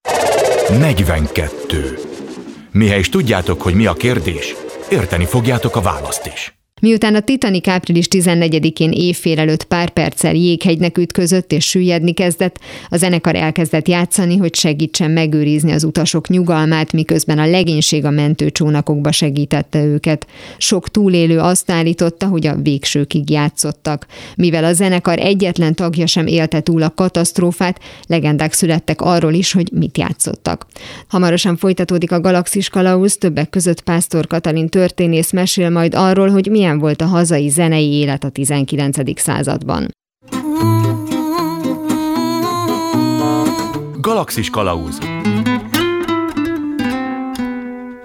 [0.81, 1.77] 42.
[2.73, 4.55] Mihely is tudjátok, hogy mi a kérdés,
[4.91, 6.64] érteni fogjátok a választ is.
[6.81, 12.59] Miután a Titanic április 14-én évfél előtt pár perccel jéghegynek ütközött és süllyedni kezdett,
[12.89, 19.13] a zenekar elkezdett játszani, hogy segítsen megőrizni az utasok nyugalmát, miközben a legénység a mentőcsónakokba
[19.13, 20.27] segítette őket.
[20.59, 24.07] Sok túlélő azt állította, hogy a végsőkig játszottak.
[24.37, 29.69] Mivel a zenekar egyetlen tagja sem élte túl a katasztrófát, legendák születtek arról is, hogy
[29.73, 30.67] mit játszottak.
[31.09, 36.64] Hamarosan folytatódik a Galaxis Kalauz, többek között Pásztor Katalin történész mesél majd arról, hogy milyen
[36.65, 39.21] milyen volt a hazai zenei élet a 19.
[39.21, 39.89] században.
[44.01, 44.99] Galaxis Kalauz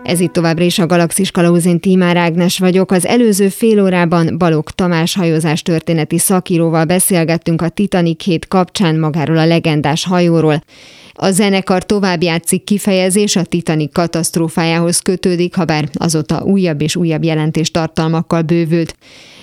[0.09, 2.91] Ez itt továbbra is a Galaxis Kalauzin Tímár Ágnes vagyok.
[2.91, 9.37] Az előző fél órában Balog Tamás hajózás történeti szakíróval beszélgettünk a Titanic hét kapcsán magáról
[9.37, 10.63] a legendás hajóról.
[11.13, 17.23] A zenekar tovább játszik kifejezés a Titanic katasztrófájához kötődik, ha bár azóta újabb és újabb
[17.23, 18.95] jelentés tartalmakkal bővült.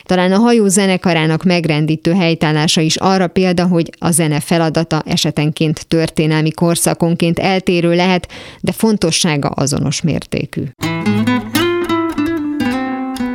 [0.07, 6.51] Talán a hajó zenekarának megrendítő helytállása is arra példa, hogy a zene feladata esetenként történelmi
[6.51, 10.63] korszakonként eltérő lehet, de fontossága azonos mértékű.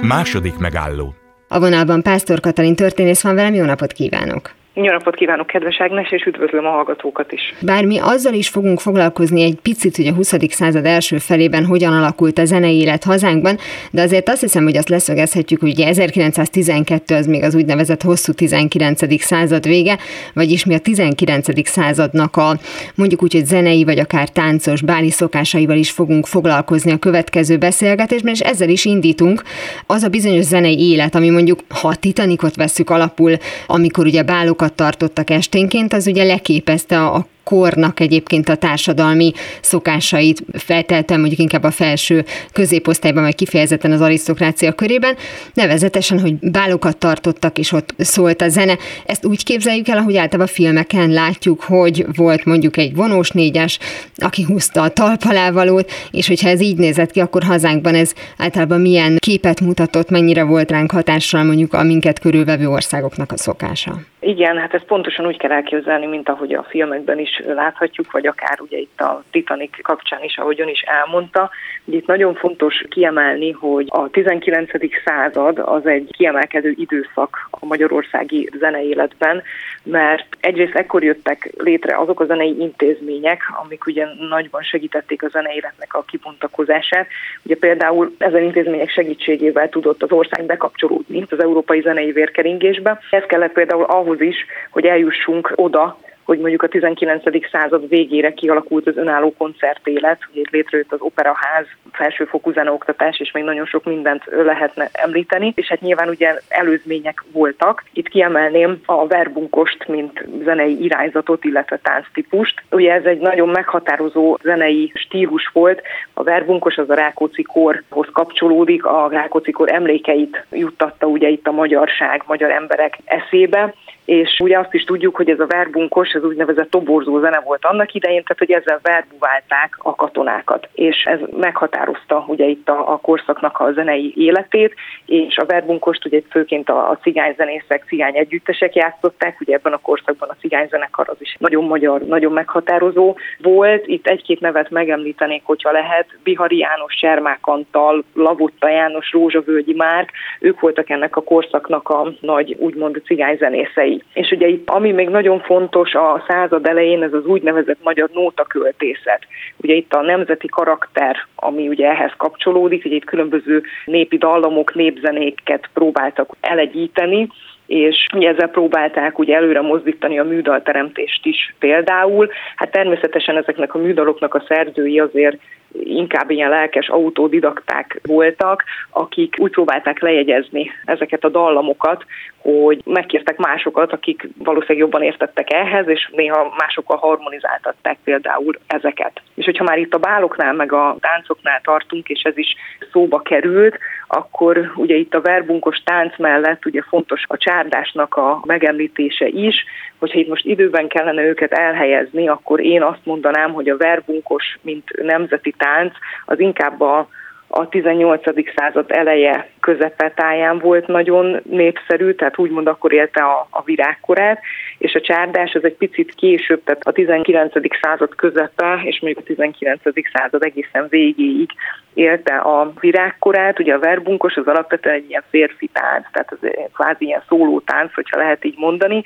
[0.01, 1.13] Második megálló.
[1.47, 4.61] A vonalban Pásztor Katalin történész van velem, jó napot kívánok!
[4.73, 7.53] Jó napot kívánok, kedves Ágnes, és üdvözlöm a hallgatókat is.
[7.62, 10.34] Bár mi azzal is fogunk foglalkozni egy picit, hogy a 20.
[10.49, 13.57] század első felében hogyan alakult a zenei élet hazánkban,
[13.91, 18.34] de azért azt hiszem, hogy azt leszögezhetjük, hogy ugye 1912 az még az úgynevezett hosszú
[18.34, 19.21] 19.
[19.21, 19.97] század vége,
[20.34, 21.67] vagyis mi a 19.
[21.67, 22.57] századnak a
[22.95, 28.34] mondjuk úgy, hogy zenei vagy akár táncos báli szokásaival is fogunk foglalkozni a következő beszélgetésben,
[28.34, 29.41] és ezzel is indítunk.
[29.86, 33.31] Az a bizonyos zenei élet, ami mondjuk, ha a Titanicot veszük alapul,
[33.67, 40.44] amikor ugye bálok bálokat tartottak esténként, az ugye leképezte a kornak egyébként a társadalmi szokásait
[40.54, 45.16] felteltem mondjuk inkább a felső középosztályban, vagy kifejezetten az arisztokrácia körében,
[45.54, 48.78] nevezetesen, hogy bálokat tartottak, és ott szólt a zene.
[49.06, 53.80] Ezt úgy képzeljük el, ahogy általában a filmeken látjuk, hogy volt mondjuk egy vonós négyes,
[54.16, 59.18] aki húzta a talpalávalót, és hogyha ez így nézett ki, akkor hazánkban ez általában milyen
[59.20, 63.92] képet mutatott, mennyire volt ránk hatással mondjuk a minket körülvevő országoknak a szokása.
[64.20, 68.62] Igen, hát ezt pontosan úgy kell elképzelni, mint ahogy a filmekben is láthatjuk, vagy akár
[68.62, 71.49] ugye itt a Titanic kapcsán is, ahogy ön is elmondta.
[71.86, 74.71] Ugye itt nagyon fontos kiemelni, hogy a 19.
[75.06, 79.43] század az egy kiemelkedő időszak a magyarországi zeneéletben,
[79.84, 85.93] mert egyrészt ekkor jöttek létre azok a zenei intézmények, amik ugye nagyban segítették a zeneéletnek
[85.93, 87.08] a kibontakozását.
[87.43, 92.99] Ugye például ezen intézmények segítségével tudott az ország bekapcsolódni az európai zenei vérkeringésbe.
[93.10, 97.23] Ez kellett például ahhoz is, hogy eljussunk oda, hogy mondjuk a 19.
[97.51, 103.65] század végére kialakult az önálló koncertélet, hogy létrejött az operaház, felsőfokú zeneoktatás, és még nagyon
[103.65, 107.84] sok mindent lehetne említeni, és hát nyilván ugye előzmények voltak.
[107.93, 112.63] Itt kiemelném a verbunkost, mint zenei irányzatot, illetve tánctípust.
[112.71, 115.81] Ugye ez egy nagyon meghatározó zenei stílus volt.
[116.13, 121.51] A verbunkos az a Rákóczi korhoz kapcsolódik, a Rákóczi kor emlékeit juttatta ugye itt a
[121.51, 123.73] magyarság, magyar emberek eszébe,
[124.12, 127.93] és ugye azt is tudjuk, hogy ez a verbunkos, ez úgynevezett toborzó zene volt annak
[127.93, 133.60] idején, tehát hogy ezzel verbuválták a katonákat, és ez meghatározta ugye itt a, a korszaknak
[133.60, 139.54] a zenei életét, és a verbunkost ugye főként a, a cigányzenészek, cigány együttesek játszották, ugye
[139.54, 143.88] ebben a korszakban a cigányzenekar az is nagyon magyar, nagyon meghatározó volt.
[143.88, 150.60] Itt egy-két nevet megemlítenék, hogyha lehet, Bihari János, Sermák Antal, Lavotta János, Rózsavölgyi Márk, ők
[150.60, 154.01] voltak ennek a korszaknak a nagy, úgymond cigányzenészei.
[154.14, 159.28] És ugye itt, ami még nagyon fontos a század elején, ez az úgynevezett magyar nótaköltészet.
[159.58, 165.70] Ugye itt a nemzeti karakter, ami ugye ehhez kapcsolódik, ugye itt különböző népi dallamok, népzenéket
[165.74, 167.28] próbáltak elegyíteni,
[167.71, 172.29] és ezzel próbálták ugye előre mozdítani a műdalteremtést is például.
[172.55, 175.38] Hát természetesen ezeknek a műdaloknak a szerzői azért
[175.84, 182.05] inkább ilyen lelkes autodidakták voltak, akik úgy próbálták lejegyezni ezeket a dallamokat,
[182.38, 189.21] hogy megkértek másokat, akik valószínűleg jobban értettek ehhez, és néha másokkal harmonizáltatták például ezeket.
[189.36, 192.55] És hogyha már itt a báloknál, meg a táncoknál tartunk, és ez is
[192.91, 193.77] szóba került,
[194.13, 199.65] akkor ugye itt a verbunkos tánc mellett ugye fontos a csárdásnak a megemlítése is,
[200.00, 204.84] hogyha itt most időben kellene őket elhelyezni, akkor én azt mondanám, hogy a verbunkos, mint
[205.02, 205.93] nemzeti tánc,
[206.26, 207.08] az inkább a
[207.54, 208.24] a 18.
[208.56, 214.40] század eleje közepetáján volt nagyon népszerű, tehát úgymond akkor élte a, a virágkorát,
[214.78, 217.54] és a csárdás az egy picit később, tehát a 19.
[217.82, 219.82] század közepe, és mondjuk a 19.
[220.14, 221.50] század egészen végéig
[221.94, 223.60] élte a virágkorát.
[223.60, 227.94] Ugye a verbunkos az alapvetően egy ilyen férfi tánc, tehát az kvázi ilyen szóló tánc,
[227.94, 229.04] hogyha lehet így mondani,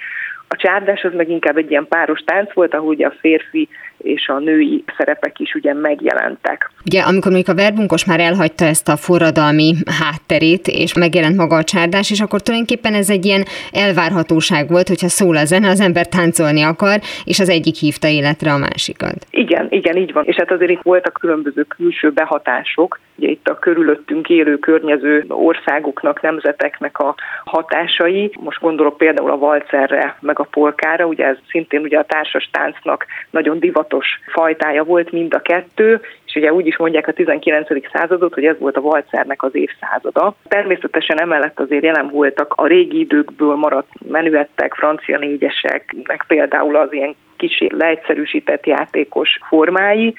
[0.48, 4.28] a csárdás az meg inkább egy ilyen páros tánc volt, ahol ugye a férfi és
[4.28, 6.72] a női szerepek is ugye megjelentek.
[6.86, 11.64] Ugye amikor mondjuk a verbunkos már elhagyta ezt a forradalmi hátterét, és megjelent maga a
[11.64, 16.08] csárdás, és akkor tulajdonképpen ez egy ilyen elvárhatóság volt, hogyha szól a zene, az ember
[16.08, 19.26] táncolni akar, és az egyik hívta életre a másikat.
[19.30, 20.24] Igen, igen, így van.
[20.26, 26.22] És hát azért itt voltak különböző külső behatások, ugye itt a körülöttünk élő környező országoknak,
[26.22, 28.32] nemzeteknek a hatásai.
[28.40, 33.06] Most gondolok például a valcerre, meg a polkára, ugye ez szintén ugye a társas táncnak
[33.30, 37.67] nagyon divatos fajtája volt mind a kettő, és ugye úgy is mondják a 19.
[37.93, 40.36] századot, hogy ez volt a valcernek az évszázada.
[40.48, 46.93] Természetesen emellett azért jelen voltak a régi időkből maradt menüettek, francia négyesek, meg például az
[46.93, 50.13] ilyen kicsi leegyszerűsített játékos formái,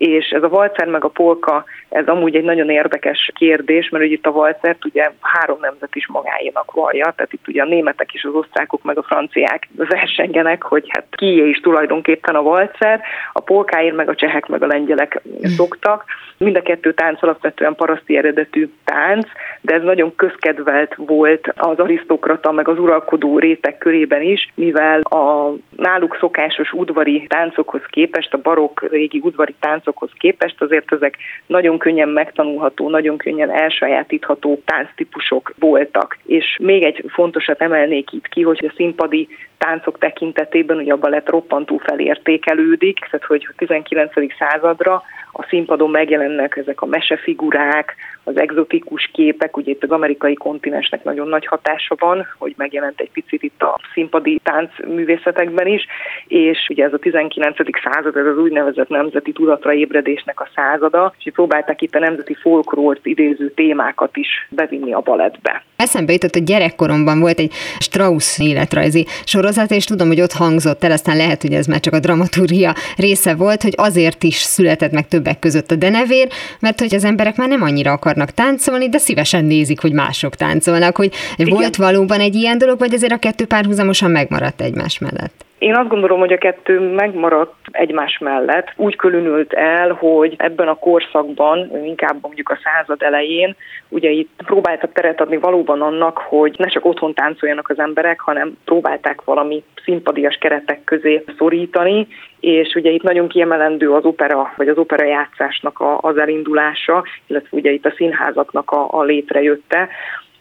[0.00, 4.12] és ez a valcer meg a polka, ez amúgy egy nagyon érdekes kérdés, mert ugye
[4.12, 8.24] itt a valcert ugye három nemzet is magáénak vallja, tehát itt ugye a németek is,
[8.24, 13.00] az osztrákok meg a franciák versengenek, hogy hát kié is tulajdonképpen a valcer,
[13.32, 16.04] a polkáért meg a csehek meg a lengyelek szoktak.
[16.36, 19.26] Mind a kettő tánc alapvetően paraszti eredetű tánc,
[19.60, 25.52] de ez nagyon közkedvelt volt az arisztokrata meg az uralkodó réteg körében is, mivel a
[25.76, 29.54] náluk szokásos udvari táncokhoz képest, a barokk régi udvari
[29.90, 36.16] táncokhoz képest azért ezek nagyon könnyen megtanulható, nagyon könnyen elsajátítható tánctípusok voltak.
[36.26, 41.28] És még egy fontosat emelnék itt ki, hogy a színpadi táncok tekintetében ugye a balett
[41.28, 44.12] roppantú felértékelődik, tehát hogy a 19.
[44.38, 47.94] századra a színpadon megjelennek ezek a mesefigurák,
[48.30, 53.10] az egzotikus képek, ugye itt az amerikai kontinensnek nagyon nagy hatása van, hogy megjelent egy
[53.10, 55.86] picit itt a színpadi táncművészetekben is,
[56.26, 57.56] és ugye ez a 19.
[57.82, 63.06] század, ez az úgynevezett nemzeti tudatra ébredésnek a százada, és próbálták itt a nemzeti folklórt
[63.06, 65.62] idéző témákat is bevinni a balettbe.
[65.76, 70.92] Eszembe jutott, hogy gyerekkoromban volt egy Strauss életrajzi sorozat, és tudom, hogy ott hangzott el,
[70.92, 75.08] aztán lehet, hogy ez már csak a dramaturgia része volt, hogy azért is született meg
[75.08, 76.28] többek között a denevér,
[76.60, 80.96] mert hogy az emberek már nem annyira akarnak táncolni, de szívesen nézik, hogy mások táncolnak,
[80.96, 81.54] hogy Igen.
[81.54, 85.44] volt valóban egy ilyen dolog, vagy azért a kettő párhuzamosan megmaradt egymás mellett?
[85.60, 88.72] Én azt gondolom, hogy a kettő megmaradt egymás mellett.
[88.76, 93.56] Úgy különült el, hogy ebben a korszakban, inkább mondjuk a század elején,
[93.88, 98.56] ugye itt próbáltak teret adni valóban annak, hogy ne csak otthon táncoljanak az emberek, hanem
[98.64, 102.06] próbálták valami színpadias keretek közé szorítani,
[102.40, 107.70] és ugye itt nagyon kiemelendő az opera, vagy az opera játszásnak az elindulása, illetve ugye
[107.70, 109.88] itt a színházaknak a, a létrejötte,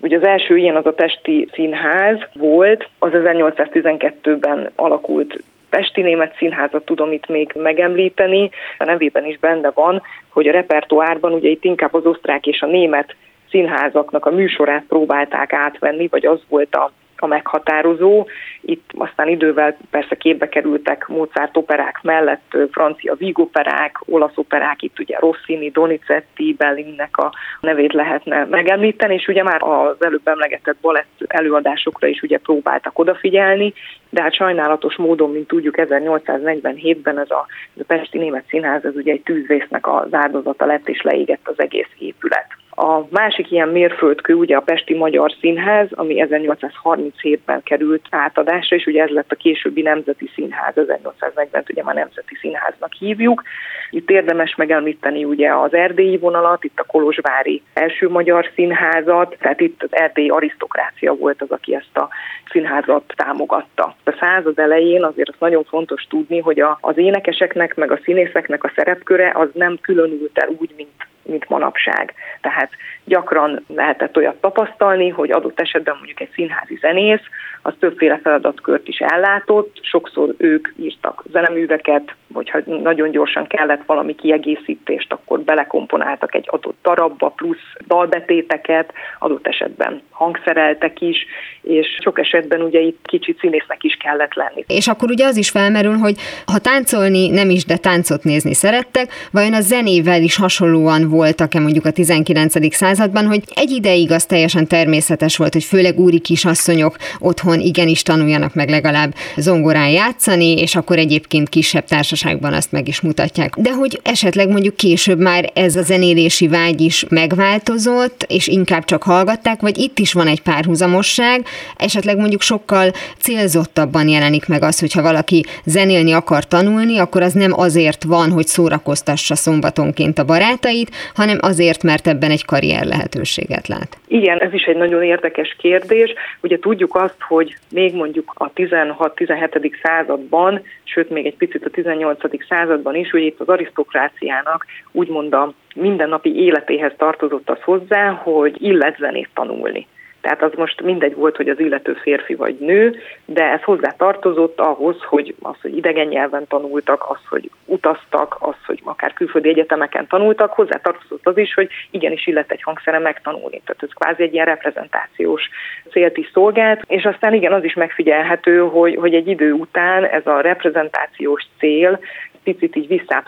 [0.01, 6.85] Ugye az első ilyen az a Pesti Színház volt, az 1812-ben alakult Pesti Német Színházat
[6.85, 11.93] tudom itt még megemlíteni, a nevében is benne van, hogy a repertoárban ugye itt inkább
[11.93, 13.15] az osztrák és a német
[13.49, 18.27] színházaknak a műsorát próbálták átvenni, vagy az volt a a meghatározó.
[18.61, 25.17] Itt aztán idővel persze képbe kerültek Mozart operák mellett francia vígoperák, olasz operák, itt ugye
[25.19, 32.07] Rossini, Donizetti, Bellinnek a nevét lehetne megemlíteni, és ugye már az előbb emlegetett balett előadásokra
[32.07, 33.73] is ugye próbáltak odafigyelni,
[34.09, 38.95] de hát sajnálatos módon, mint tudjuk, 1847-ben ez a, ez a Pesti Német Színház, ez
[38.95, 42.47] ugye egy tűzvésznek az áldozata lett, és leégett az egész épület.
[42.81, 49.03] A másik ilyen mérföldkő ugye a Pesti Magyar Színház, ami 1837-ben került átadásra, és ugye
[49.03, 53.43] ez lett a későbbi Nemzeti Színház, 1840 ugye már Nemzeti Színháznak hívjuk.
[53.89, 59.83] Itt érdemes megemlíteni ugye az erdélyi vonalat, itt a Kolozsvári első magyar színházat, tehát itt
[59.83, 62.09] az erdélyi arisztokrácia volt az, aki ezt a
[62.51, 63.95] színházat támogatta.
[64.03, 68.71] A század elején azért az nagyon fontos tudni, hogy az énekeseknek meg a színészeknek a
[68.75, 72.13] szerepköre az nem különült el úgy, mint mint manapság.
[72.41, 72.69] Tehát
[73.03, 77.21] gyakran lehetett olyat tapasztalni, hogy adott esetben mondjuk egy színházi zenész,
[77.61, 84.15] az többféle feladatkört is ellátott, sokszor ők írtak zeneműveket, vagy ha nagyon gyorsan kellett valami
[84.15, 91.25] kiegészítést, akkor belekomponáltak egy adott darabba, plusz dalbetéteket, adott esetben hangszereltek is,
[91.61, 94.63] és sok esetben ugye itt kicsit színésznek is kellett lenni.
[94.67, 99.11] És akkor ugye az is felmerül, hogy ha táncolni nem is, de táncot nézni szerettek,
[99.31, 102.75] vajon a zenével is hasonlóan voltak-e mondjuk a 19.
[102.75, 108.53] században, hogy egy ideig az teljesen természetes volt, hogy főleg úri kisasszonyok otthon igenis tanuljanak
[108.53, 113.53] meg legalább zongorán játszani, és akkor egyébként kisebb társaságban azt meg is mutatják.
[113.57, 119.03] De hogy esetleg mondjuk később már ez a zenélési vágy is megváltozott, és inkább csak
[119.03, 121.45] hallgatták, vagy itt is van egy párhuzamosság,
[121.77, 122.91] esetleg mondjuk sokkal
[123.21, 128.47] célzottabban jelenik meg az, hogyha valaki zenélni akar tanulni, akkor az nem azért van, hogy
[128.47, 133.97] szórakoztassa szombatonként a barátait, hanem azért, mert ebben egy karrier lehetőséget lát.
[134.07, 136.13] Igen, ez is egy nagyon érdekes kérdés.
[136.41, 139.71] Ugye tudjuk azt, hogy még mondjuk a 16-17.
[139.83, 142.19] században, sőt még egy picit a 18.
[142.47, 148.97] században is, hogy itt az arisztokráciának úgymond a mindennapi életéhez tartozott az hozzá, hogy illet
[148.97, 149.87] zenét tanulni.
[150.21, 154.59] Tehát az most mindegy volt, hogy az illető férfi vagy nő, de ez hozzá tartozott
[154.59, 160.07] ahhoz, hogy az, hogy idegen nyelven tanultak, az, hogy utaztak, az, hogy akár külföldi egyetemeken
[160.07, 163.61] tanultak, hozzá tartozott az is, hogy igenis illet egy hangszere megtanulni.
[163.65, 165.49] Tehát ez kvázi egy ilyen reprezentációs
[165.91, 170.27] célt is szolgált, és aztán igen, az is megfigyelhető, hogy, hogy egy idő után ez
[170.27, 171.99] a reprezentációs cél
[172.43, 173.27] picit így visszább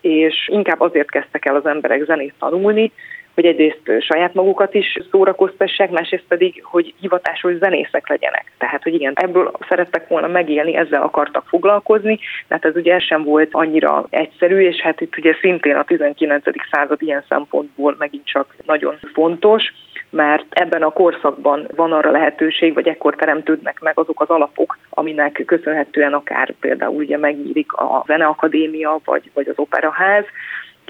[0.00, 2.92] és inkább azért kezdtek el az emberek zenét tanulni,
[3.34, 8.52] hogy egyrészt saját magukat is szórakoztassák, másrészt pedig, hogy hivatásos zenészek legyenek.
[8.58, 12.18] Tehát, hogy igen, ebből szerettek volna megélni, ezzel akartak foglalkozni,
[12.48, 16.44] tehát ez ugye sem volt annyira egyszerű, és hát itt ugye szintén a 19.
[16.70, 19.72] század ilyen szempontból megint csak nagyon fontos,
[20.10, 25.42] mert ebben a korszakban van arra lehetőség, vagy ekkor teremtődnek meg azok az alapok, aminek
[25.46, 30.24] köszönhetően akár például ugye megnyílik a Zeneakadémia, vagy, vagy az Operaház,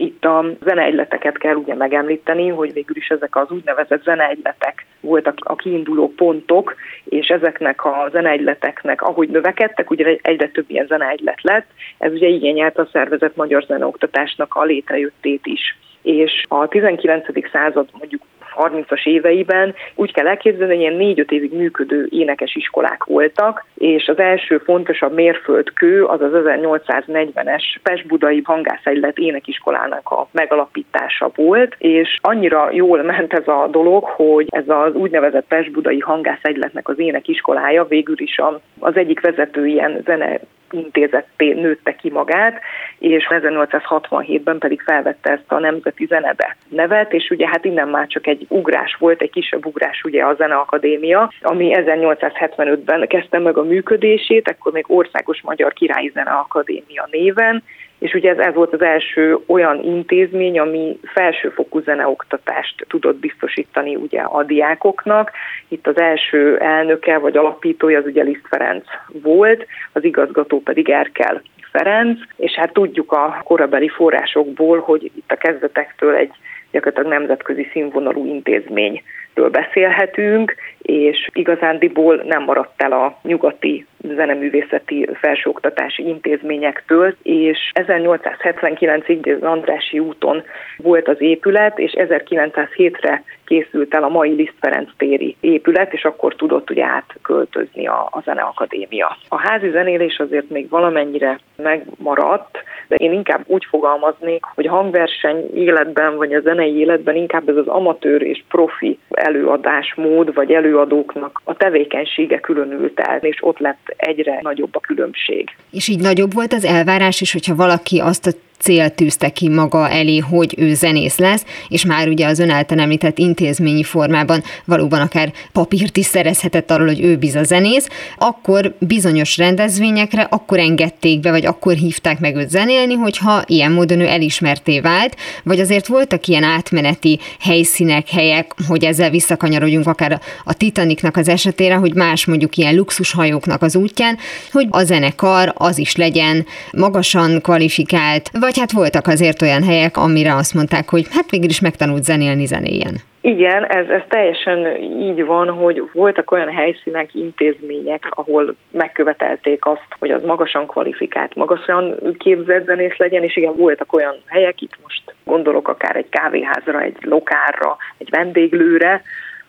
[0.01, 5.57] itt a zeneegyleteket kell ugye megemlíteni, hogy végül is ezek az úgynevezett zeneegyletek voltak a
[5.57, 6.75] kiinduló pontok,
[7.05, 11.67] és ezeknek a zeneegyleteknek, ahogy növekedtek, ugye egyre több ilyen zeneegylet lett,
[11.99, 17.27] ez ugye igényelt a szervezet magyar zeneoktatásnak a létrejöttét is és a 19.
[17.53, 18.23] század mondjuk
[18.57, 19.75] 30-as éveiben.
[19.95, 25.15] Úgy kell elképzelni, hogy ilyen négy-öt évig működő énekes iskolák voltak, és az első fontosabb
[25.15, 33.49] mérföldkő az az 1840-es Pest-Budai Hangászegylet énekiskolának a megalapítása volt, és annyira jól ment ez
[33.49, 38.41] a dolog, hogy ez az úgynevezett Pest-Budai Hangászegyletnek az énekiskolája végül is
[38.79, 40.41] az egyik vezető ilyen zene
[40.73, 42.61] intézetté nőtte ki magát,
[42.99, 48.27] és 1867-ben pedig felvette ezt a Nemzeti Zenebe nevet, és ugye hát innen már csak
[48.27, 54.49] egy ugrás volt, egy kisebb ugrás ugye a Zeneakadémia, ami 1875-ben kezdte meg a működését,
[54.49, 57.62] akkor még Országos Magyar Királyi Zeneakadémia néven,
[58.01, 64.21] és ugye ez, ez volt az első olyan intézmény, ami felsőfokú zeneoktatást tudott biztosítani ugye
[64.21, 65.31] a diákoknak.
[65.69, 68.85] Itt az első elnöke vagy alapítója az ugye Liszt Ferenc
[69.23, 75.37] volt, az igazgató pedig Erkel Ferenc, és hát tudjuk a korabeli forrásokból, hogy itt a
[75.37, 76.33] kezdetektől egy
[76.71, 87.16] gyakorlatilag nemzetközi színvonalú intézményről beszélhetünk, és igazándiból nem maradt el a nyugati zeneművészeti felsőoktatási intézményektől,
[87.23, 90.43] és 1879-ig az Andrási úton
[90.77, 96.35] volt az épület, és 1907-re készült el a mai Liszt Ferenc téri épület, és akkor
[96.35, 99.16] tudott ugye átköltözni a, a Zeneakadémia.
[99.29, 102.59] A házi zenélés azért még valamennyire megmaradt,
[102.91, 107.66] de én inkább úgy fogalmaznék, hogy hangverseny életben, vagy a zenei életben inkább ez az
[107.66, 114.76] amatőr és profi előadásmód, vagy előadóknak a tevékenysége különült el, és ott lett egyre nagyobb
[114.76, 115.57] a különbség.
[115.70, 118.30] És így nagyobb volt az elvárás is, hogyha valaki azt a
[118.61, 122.79] cél tűzte ki maga elé, hogy ő zenész lesz, és már ugye az ön által
[122.79, 127.89] említett intézményi formában valóban akár papírt is szerezhetett arról, hogy ő biza zenész,
[128.19, 134.01] akkor bizonyos rendezvényekre akkor engedték be, vagy akkor hívták meg őt zenélni, hogyha ilyen módon
[134.01, 140.55] ő elismerté vált, vagy azért voltak ilyen átmeneti helyszínek, helyek, hogy ezzel visszakanyarodjunk akár a
[140.55, 144.19] Titanicnak az esetére, hogy más mondjuk ilyen luxushajóknak az útján,
[144.53, 149.97] hogy a zenekar az is legyen magasan kvalifikált, vagy vagy hát voltak azért olyan helyek,
[149.97, 152.95] amire azt mondták, hogy hát végül is megtanult zenélni, zenéjen.
[153.21, 160.11] Igen, ez, ez teljesen így van, hogy voltak olyan helyszínek, intézmények, ahol megkövetelték azt, hogy
[160.11, 165.69] az magasan kvalifikált, magasan képzett zenész legyen, és igen, voltak olyan helyek, itt most gondolok
[165.69, 169.03] akár egy kávéházra, egy lokárra, egy vendéglőre,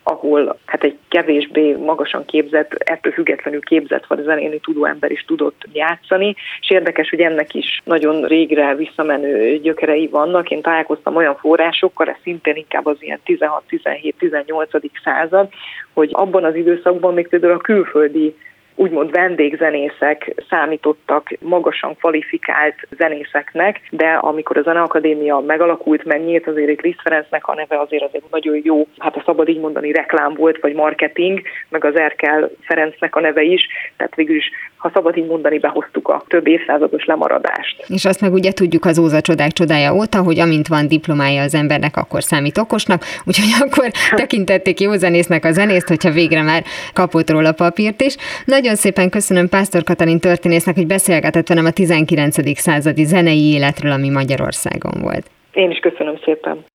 [0.04, 5.62] ahol hát egy kevésbé magasan képzett, ettől függetlenül képzett vagy zenéni tudó ember is tudott
[5.74, 10.50] játszani, és érdekes, hogy ennek is nagyon régre visszamenő gyökerei vannak.
[10.50, 14.90] Én találkoztam olyan forrásokkal, ez szintén inkább az ilyen 16-17-18.
[15.04, 15.50] század,
[15.94, 18.36] hogy abban az időszakban még például a külföldi
[18.82, 27.02] úgymond vendégzenészek számítottak magasan kvalifikált zenészeknek, de amikor a Zeneakadémia megalakult, megnyílt, azért egy Liszt
[27.02, 30.74] Ferencnek a neve azért azért nagyon jó, hát a szabad így mondani reklám volt, vagy
[30.74, 33.68] marketing, meg az Erkel Ferencnek a neve is,
[33.98, 34.50] tehát végül is,
[34.82, 37.86] ha szabad így mondani, behoztuk a több évszázados lemaradást.
[37.88, 41.56] És azt meg ugye tudjuk az Óza csodák csodája óta, hogy amint van diplomája az
[41.56, 46.64] embernek, akkor számít okosnak, úgyhogy akkor tekintették jó zenésznek a zenészt, hogyha végre már
[46.94, 48.16] kapott róla papírt is.
[48.46, 52.60] Nagyon szépen köszönöm Pásztor Katalin történésznek, hogy beszélgetett velem a 19.
[52.60, 55.30] századi zenei életről, ami Magyarországon volt.
[55.54, 56.66] Én is köszönöm szépen.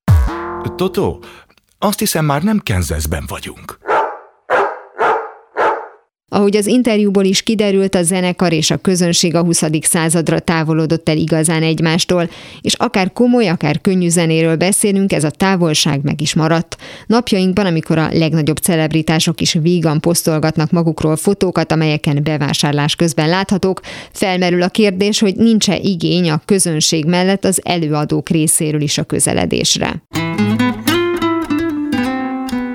[0.76, 1.18] Totó,
[1.78, 3.78] azt hiszem már nem Kenzeszben vagyunk.
[6.28, 9.62] Ahogy az interjúból is kiderült, a zenekar és a közönség a 20.
[9.80, 16.02] századra távolodott el igazán egymástól, és akár komoly, akár könnyű zenéről beszélünk, ez a távolság
[16.02, 16.76] meg is maradt.
[17.06, 23.80] Napjainkban, amikor a legnagyobb celebritások is vígan posztolgatnak magukról fotókat, amelyeken bevásárlás közben láthatók,
[24.12, 30.02] felmerül a kérdés, hogy nincs-e igény a közönség mellett az előadók részéről is a közeledésre.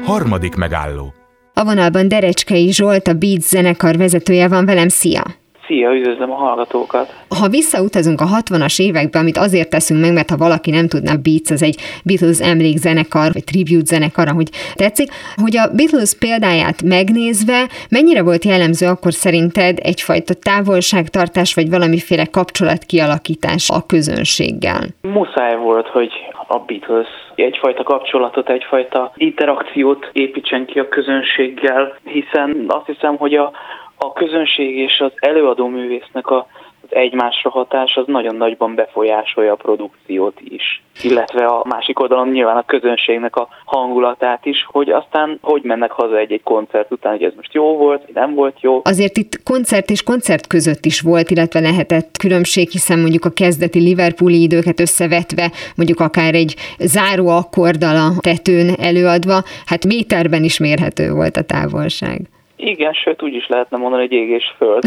[0.04, 1.14] Harmadik megálló
[1.54, 4.88] a vonalban Derecskei Zsolt, a Beats zenekar vezetője van velem.
[4.88, 5.24] Szia!
[5.68, 7.14] Szia, üdvözlöm a hallgatókat!
[7.40, 11.52] Ha visszautazunk a 60-as évekbe, amit azért teszünk meg, mert ha valaki nem tudná, Beats
[11.52, 18.24] az egy Beatles emlékzenekar, vagy tribute zenekar, ahogy tetszik, hogy a Beatles példáját megnézve, mennyire
[18.24, 24.84] volt jellemző akkor szerinted egyfajta távolságtartás, vagy valamiféle kapcsolat kialakítás a közönséggel?
[25.02, 26.12] Muszáj volt, hogy
[26.52, 33.52] a Beatles egyfajta kapcsolatot, egyfajta interakciót építsen ki a közönséggel, hiszen azt hiszem, hogy a,
[33.98, 36.48] a közönség és az előadó művésznek a
[36.92, 40.84] egymásra hatás az nagyon nagyban befolyásolja a produkciót is.
[41.04, 46.18] Illetve a másik oldalon nyilván a közönségnek a hangulatát is, hogy aztán hogy mennek haza
[46.18, 48.82] egy-egy koncert után, hogy ez most jó volt, vagy nem volt jó.
[48.84, 53.80] Azért itt koncert és koncert között is volt, illetve lehetett különbség, hiszen mondjuk a kezdeti
[53.80, 61.12] Liverpooli időket összevetve, mondjuk akár egy záró akkorddal a tetőn előadva, hát méterben is mérhető
[61.12, 62.30] volt a távolság.
[62.64, 64.84] Igen, sőt úgy is lehetne mondani, hogy ég és föld.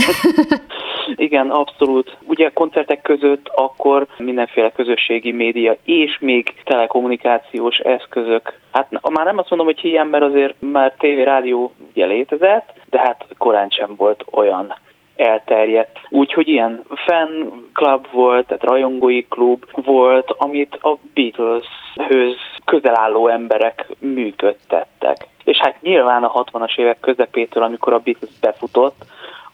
[1.27, 2.17] Igen, abszolút.
[2.27, 8.59] Ugye koncertek között akkor mindenféle közösségi média és még telekommunikációs eszközök.
[8.73, 12.99] Hát már nem azt mondom, hogy hiány, mert azért már tévé, rádió ugye létezett, de
[12.99, 14.75] hát korán sem volt olyan
[15.17, 15.99] elterjedt.
[16.09, 23.87] Úgyhogy ilyen fan club volt, tehát rajongói klub volt, amit a Beatles-höz közel álló emberek
[23.99, 25.33] működtettek.
[25.45, 29.05] És hát nyilván a 60-as évek közepétől, amikor a Beatles befutott,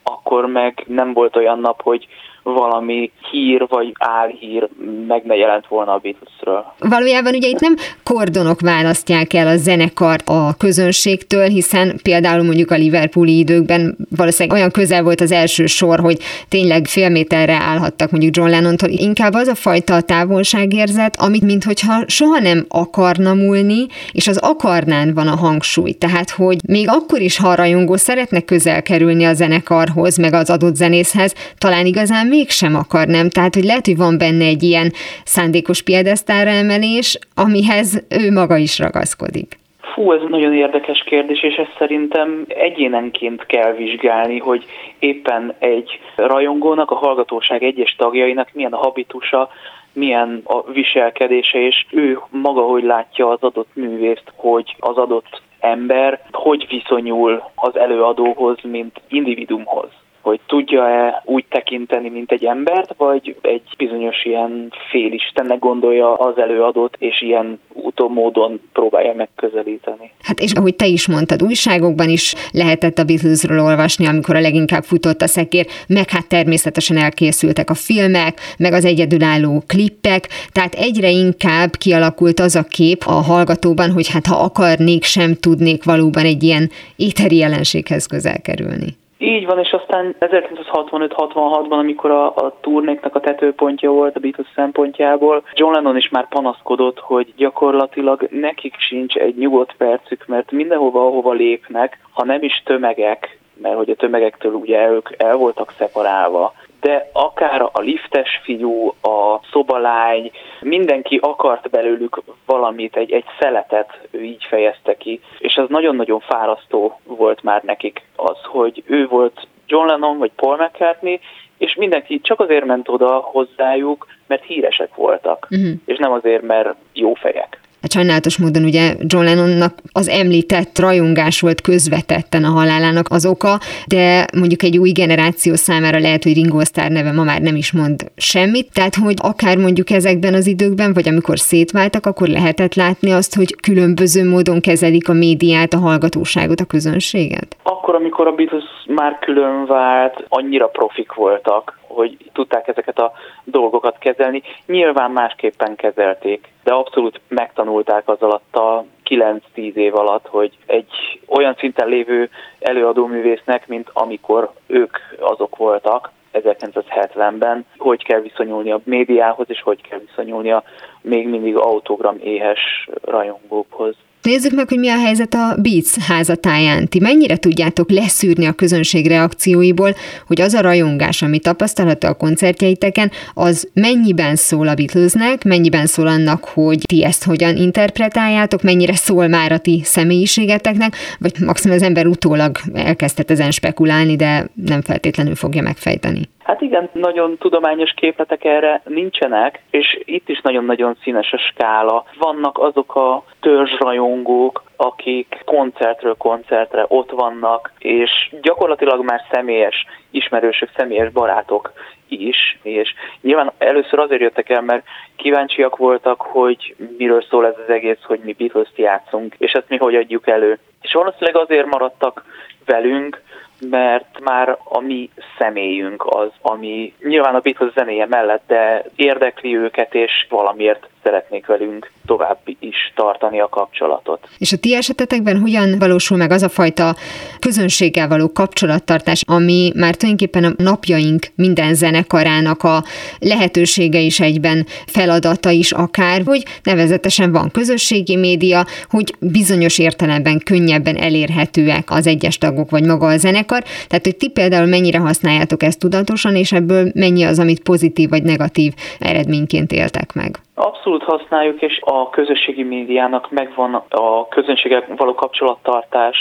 [0.02, 2.08] akkor meg nem volt olyan nap, hogy
[2.42, 4.68] valami hír vagy álhír
[5.06, 6.64] meg ne jelent volna a Beatlesről.
[6.78, 7.74] Valójában ugye itt nem
[8.04, 14.70] kordonok választják el a zenekart a közönségtől, hiszen például mondjuk a Liverpooli időkben valószínűleg olyan
[14.70, 16.18] közel volt az első sor, hogy
[16.48, 18.88] tényleg fél méterre állhattak mondjuk John Lennon-tól.
[18.90, 25.28] Inkább az a fajta távolságérzet, amit minthogyha soha nem akarna múlni, és az akarnán van
[25.28, 25.92] a hangsúly.
[25.92, 30.50] Tehát, hogy még akkor is, ha a rajongó szeretne közel kerülni a zenekarhoz, meg az
[30.50, 33.28] adott zenészhez, talán igazán mégsem akar, nem?
[33.30, 34.88] Tehát, hogy lehet, hogy van benne egy ilyen
[35.24, 39.58] szándékos piedesztára emelés, amihez ő maga is ragaszkodik.
[39.80, 44.64] Fú, ez nagyon érdekes kérdés, és ezt szerintem egyénenként kell vizsgálni, hogy
[44.98, 49.48] éppen egy rajongónak, a hallgatóság egyes tagjainak milyen a habitusa,
[49.92, 56.20] milyen a viselkedése, és ő maga hogy látja az adott művészt, hogy az adott ember
[56.32, 59.88] hogy viszonyul az előadóhoz, mint individumhoz
[60.22, 66.96] hogy tudja-e úgy tekinteni, mint egy embert, vagy egy bizonyos ilyen félistennek gondolja az előadót,
[66.98, 70.12] és ilyen utómódon próbálja megközelíteni.
[70.22, 74.82] Hát és ahogy te is mondtad, újságokban is lehetett a Beatlesről olvasni, amikor a leginkább
[74.82, 81.08] futott a szekér, meg hát természetesen elkészültek a filmek, meg az egyedülálló klippek, tehát egyre
[81.10, 86.42] inkább kialakult az a kép a hallgatóban, hogy hát ha akarnék, sem tudnék valóban egy
[86.42, 88.98] ilyen éteri jelenséghez közel kerülni.
[89.22, 95.42] Így van, és aztán 1965-66-ban, amikor a, a turnéknak a tetőpontja volt a Beatles szempontjából,
[95.54, 101.32] John Lennon is már panaszkodott, hogy gyakorlatilag nekik sincs egy nyugodt percük, mert mindenhova, ahova
[101.32, 107.10] lépnek, ha nem is tömegek, mert hogy a tömegektől ugye ők el voltak szeparálva, de
[107.12, 114.44] akár a liftes fiú, a szobalány, mindenki akart belőlük valamit, egy, egy szeletet, ő így
[114.44, 120.18] fejezte ki, és ez nagyon-nagyon fárasztó volt már nekik az, hogy ő volt John Lennon
[120.18, 121.20] vagy Paul McCartney,
[121.58, 125.70] és mindenki csak azért ment oda hozzájuk, mert híresek voltak, uh-huh.
[125.84, 127.59] és nem azért, mert jó fejek.
[127.80, 133.58] Hát sajnálatos módon ugye John Lennonnak az említett rajongás volt közvetetten a halálának az oka,
[133.86, 137.72] de mondjuk egy új generáció számára lehet, hogy Ringo Starr neve ma már nem is
[137.72, 143.10] mond semmit, tehát hogy akár mondjuk ezekben az időkben, vagy amikor szétváltak, akkor lehetett látni
[143.10, 147.56] azt, hogy különböző módon kezelik a médiát, a hallgatóságot, a közönséget?
[147.62, 153.12] Akkor, amikor a Beatles már külön vált, annyira profik voltak, hogy tudták ezeket a
[153.44, 154.42] dolgokat kezelni.
[154.66, 161.54] Nyilván másképpen kezelték, de abszolút megtanulták az alatt a 9-10 év alatt, hogy egy olyan
[161.58, 169.62] szinten lévő előadóművésznek, mint amikor ők azok voltak, 1970-ben, hogy kell viszonyulni a médiához, és
[169.62, 170.62] hogy kell viszonyulni a
[171.00, 173.94] még mindig autogram éhes rajongókhoz.
[174.22, 176.88] Nézzük meg, hogy mi a helyzet a Beats házatáján.
[176.88, 179.94] Ti mennyire tudjátok leszűrni a közönség reakcióiból,
[180.26, 186.06] hogy az a rajongás, ami tapasztalható a koncertjeiteken, az mennyiben szól a Beatlesnek, mennyiben szól
[186.06, 191.82] annak, hogy ti ezt hogyan interpretáljátok, mennyire szól már a ti személyiségeteknek, vagy maximum az
[191.82, 196.28] ember utólag elkezdett ezen spekulálni, de nem feltétlenül fogja megfejteni.
[196.50, 202.04] Hát igen, nagyon tudományos képletek erre nincsenek, és itt is nagyon-nagyon színes a skála.
[202.18, 208.10] Vannak azok a törzsrajongók, akik koncertről koncertre ott vannak, és
[208.42, 211.72] gyakorlatilag már személyes ismerősök, személyes barátok
[212.08, 214.84] is, és nyilván először azért jöttek el, mert
[215.16, 219.76] kíváncsiak voltak, hogy miről szól ez az egész, hogy mi Beatles-t játszunk, és ezt mi
[219.76, 220.58] hogy adjuk elő.
[220.82, 222.24] És valószínűleg azért maradtak
[222.64, 223.22] velünk,
[223.60, 229.94] mert már a mi személyünk az, ami nyilván a Beatles zenéje mellett, de érdekli őket,
[229.94, 234.28] és valamiért szeretnék velünk tovább is tartani a kapcsolatot.
[234.38, 236.94] És a ti esetetekben hogyan valósul meg az a fajta
[237.38, 242.84] közönséggel való kapcsolattartás, ami már tulajdonképpen a napjaink minden zenekarának a
[243.18, 250.96] lehetősége is egyben feladata is akár, hogy nevezetesen van közösségi média, hogy bizonyos értelemben könnyebben
[250.96, 255.78] elérhetőek az egyes tagok vagy maga a zenekar, tehát hogy ti például mennyire használjátok ezt
[255.78, 260.40] tudatosan, és ebből mennyi az, amit pozitív vagy negatív eredményként éltek meg.
[260.60, 266.16] Abszolút használjuk, és a közösségi médiának megvan a közönségek való kapcsolattartás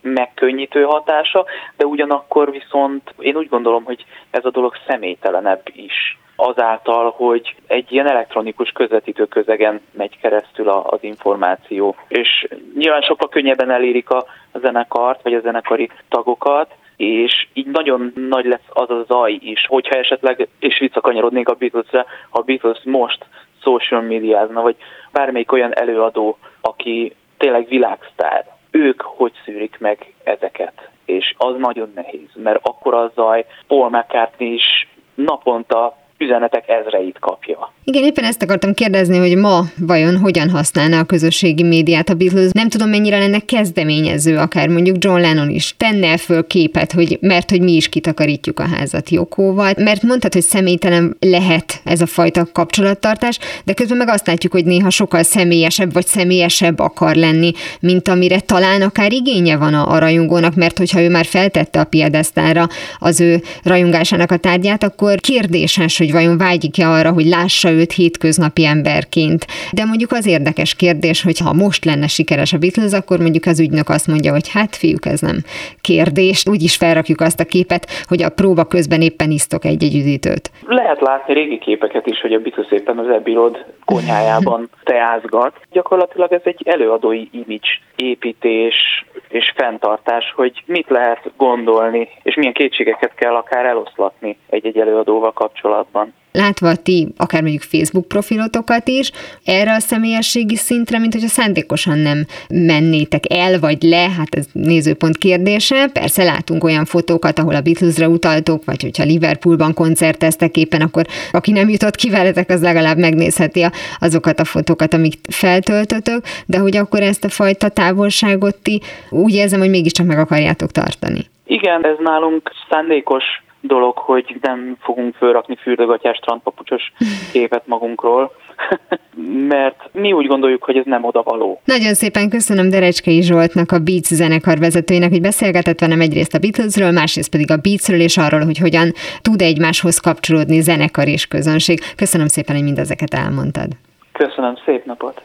[0.00, 1.44] megkönnyítő hatása,
[1.76, 7.92] de ugyanakkor viszont én úgy gondolom, hogy ez a dolog személytelenebb is azáltal, hogy egy
[7.92, 11.96] ilyen elektronikus közvetítő közegen megy keresztül az információ.
[12.08, 18.44] És nyilván sokkal könnyebben elérik a zenekart, vagy a zenekari tagokat, és így nagyon nagy
[18.44, 23.26] lesz az a zaj is, hogyha esetleg, és visszakanyarodnék a Beatles-re, ha a Beatles most
[23.62, 24.76] social médiázna, vagy
[25.12, 30.88] bármelyik olyan előadó, aki tényleg világsztár, ők hogy szűrik meg ezeket?
[31.04, 37.72] És az nagyon nehéz, mert akkor a zaj Paul McCartney is naponta üzenetek ezreit kapja.
[37.88, 42.50] Igen, éppen ezt akartam kérdezni, hogy ma vajon hogyan használná a közösségi médiát a Beatles.
[42.52, 47.50] Nem tudom, mennyire lenne kezdeményező, akár mondjuk John Lennon is tenne föl képet, hogy mert
[47.50, 52.48] hogy mi is kitakarítjuk a házat Jokóval, mert mondtad, hogy személytelen lehet ez a fajta
[52.52, 58.08] kapcsolattartás, de közben meg azt látjuk, hogy néha sokkal személyesebb vagy személyesebb akar lenni, mint
[58.08, 62.68] amire talán akár igénye van a, a rajongónak, mert hogyha ő már feltette a piedesztára
[62.98, 68.66] az ő rajongásának a tárgyát, akkor kérdéses, hogy vajon vágyik-e arra, hogy lássa őt hétköznapi
[68.66, 69.46] emberként.
[69.72, 73.60] De mondjuk az érdekes kérdés, hogy ha most lenne sikeres a Beatles, akkor mondjuk az
[73.60, 75.38] ügynök azt mondja, hogy hát fiúk, ez nem
[75.80, 76.46] kérdés.
[76.46, 80.50] Úgyis felrakjuk azt a képet, hogy a próba közben éppen isztok egy-egy üdítőt.
[80.66, 85.52] Lehet látni régi képeket is, hogy a Beatles éppen az Abbey Road konyhájában teázgat.
[85.72, 93.14] Gyakorlatilag ez egy előadói image építés és fenntartás, hogy mit lehet gondolni, és milyen kétségeket
[93.14, 99.10] kell akár eloszlatni egy-egy előadóval kapcsolatban látva ti akár mondjuk Facebook profilotokat is,
[99.44, 105.18] erre a személyességi szintre, mint hogyha szándékosan nem mennétek el vagy le, hát ez nézőpont
[105.18, 105.86] kérdése.
[105.92, 111.52] Persze látunk olyan fotókat, ahol a Beatlesre utaltok, vagy hogyha Liverpoolban koncerteztek éppen, akkor aki
[111.52, 113.66] nem jutott ki veletek, az legalább megnézheti
[114.00, 119.60] azokat a fotókat, amik feltöltötök, de hogy akkor ezt a fajta távolságot ti úgy érzem,
[119.60, 121.20] hogy mégiscsak meg akarjátok tartani.
[121.46, 123.24] Igen, ez nálunk szándékos
[123.60, 126.92] dolog, hogy nem fogunk fölrakni fürdőgatyás strandpapucsos
[127.32, 128.32] képet magunkról,
[129.48, 131.60] mert mi úgy gondoljuk, hogy ez nem oda való.
[131.64, 136.90] Nagyon szépen köszönöm Derecskei Zsoltnak, a Beats zenekar vezetőjének, hogy beszélgetett velem egyrészt a Beatlesről,
[136.90, 138.92] másrészt pedig a Beatsről, és arról, hogy hogyan
[139.22, 141.78] tud egymáshoz kapcsolódni zenekar és közönség.
[141.96, 143.68] Köszönöm szépen, hogy mindezeket elmondtad.
[144.12, 145.22] Köszönöm, szép napot!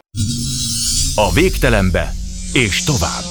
[1.15, 2.05] A végtelenbe
[2.53, 3.27] és tovább.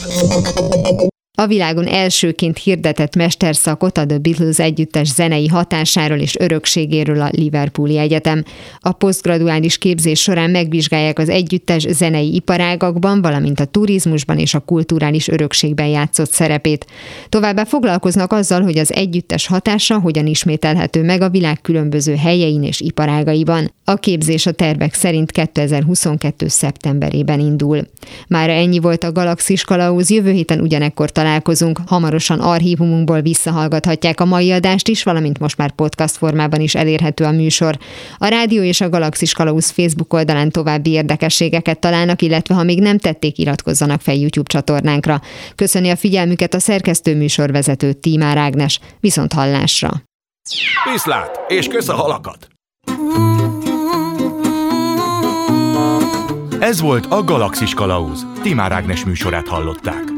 [1.34, 7.98] A világon elsőként hirdetett mesterszakot a The Beatles együttes zenei hatásáról és örökségéről a Liverpooli
[7.98, 8.44] Egyetem.
[8.80, 15.28] A posztgraduális képzés során megvizsgálják az együttes zenei iparágakban, valamint a turizmusban és a kulturális
[15.28, 16.86] örökségben játszott szerepét.
[17.28, 22.80] Továbbá foglalkoznak azzal, hogy az együttes hatása hogyan ismételhető meg a világ különböző helyein és
[22.80, 23.72] iparágaiban.
[23.84, 26.48] A képzés a tervek szerint 2022.
[26.48, 27.86] szeptemberében indul.
[28.28, 31.30] Már ennyi volt a Galaxis Kalauz, jövő héten ugyanekkor találkozunk.
[31.86, 37.30] Hamarosan archívumunkból visszahallgathatják a mai adást is, valamint most már podcast formában is elérhető a
[37.30, 37.78] műsor.
[38.18, 42.98] A Rádió és a Galaxis Kalauz Facebook oldalán további érdekességeket találnak, illetve ha még nem
[42.98, 45.20] tették, iratkozzanak fel YouTube csatornánkra.
[45.54, 48.80] Köszöni a figyelmüket a szerkesztő műsorvezető Tímár Ágnes.
[49.00, 49.90] Viszont hallásra!
[50.92, 52.46] Viszlát, és kösz a halakat!
[56.62, 58.26] Ez volt a Galaxis Kalauz.
[58.42, 60.11] Timár Ágnes műsorát hallották.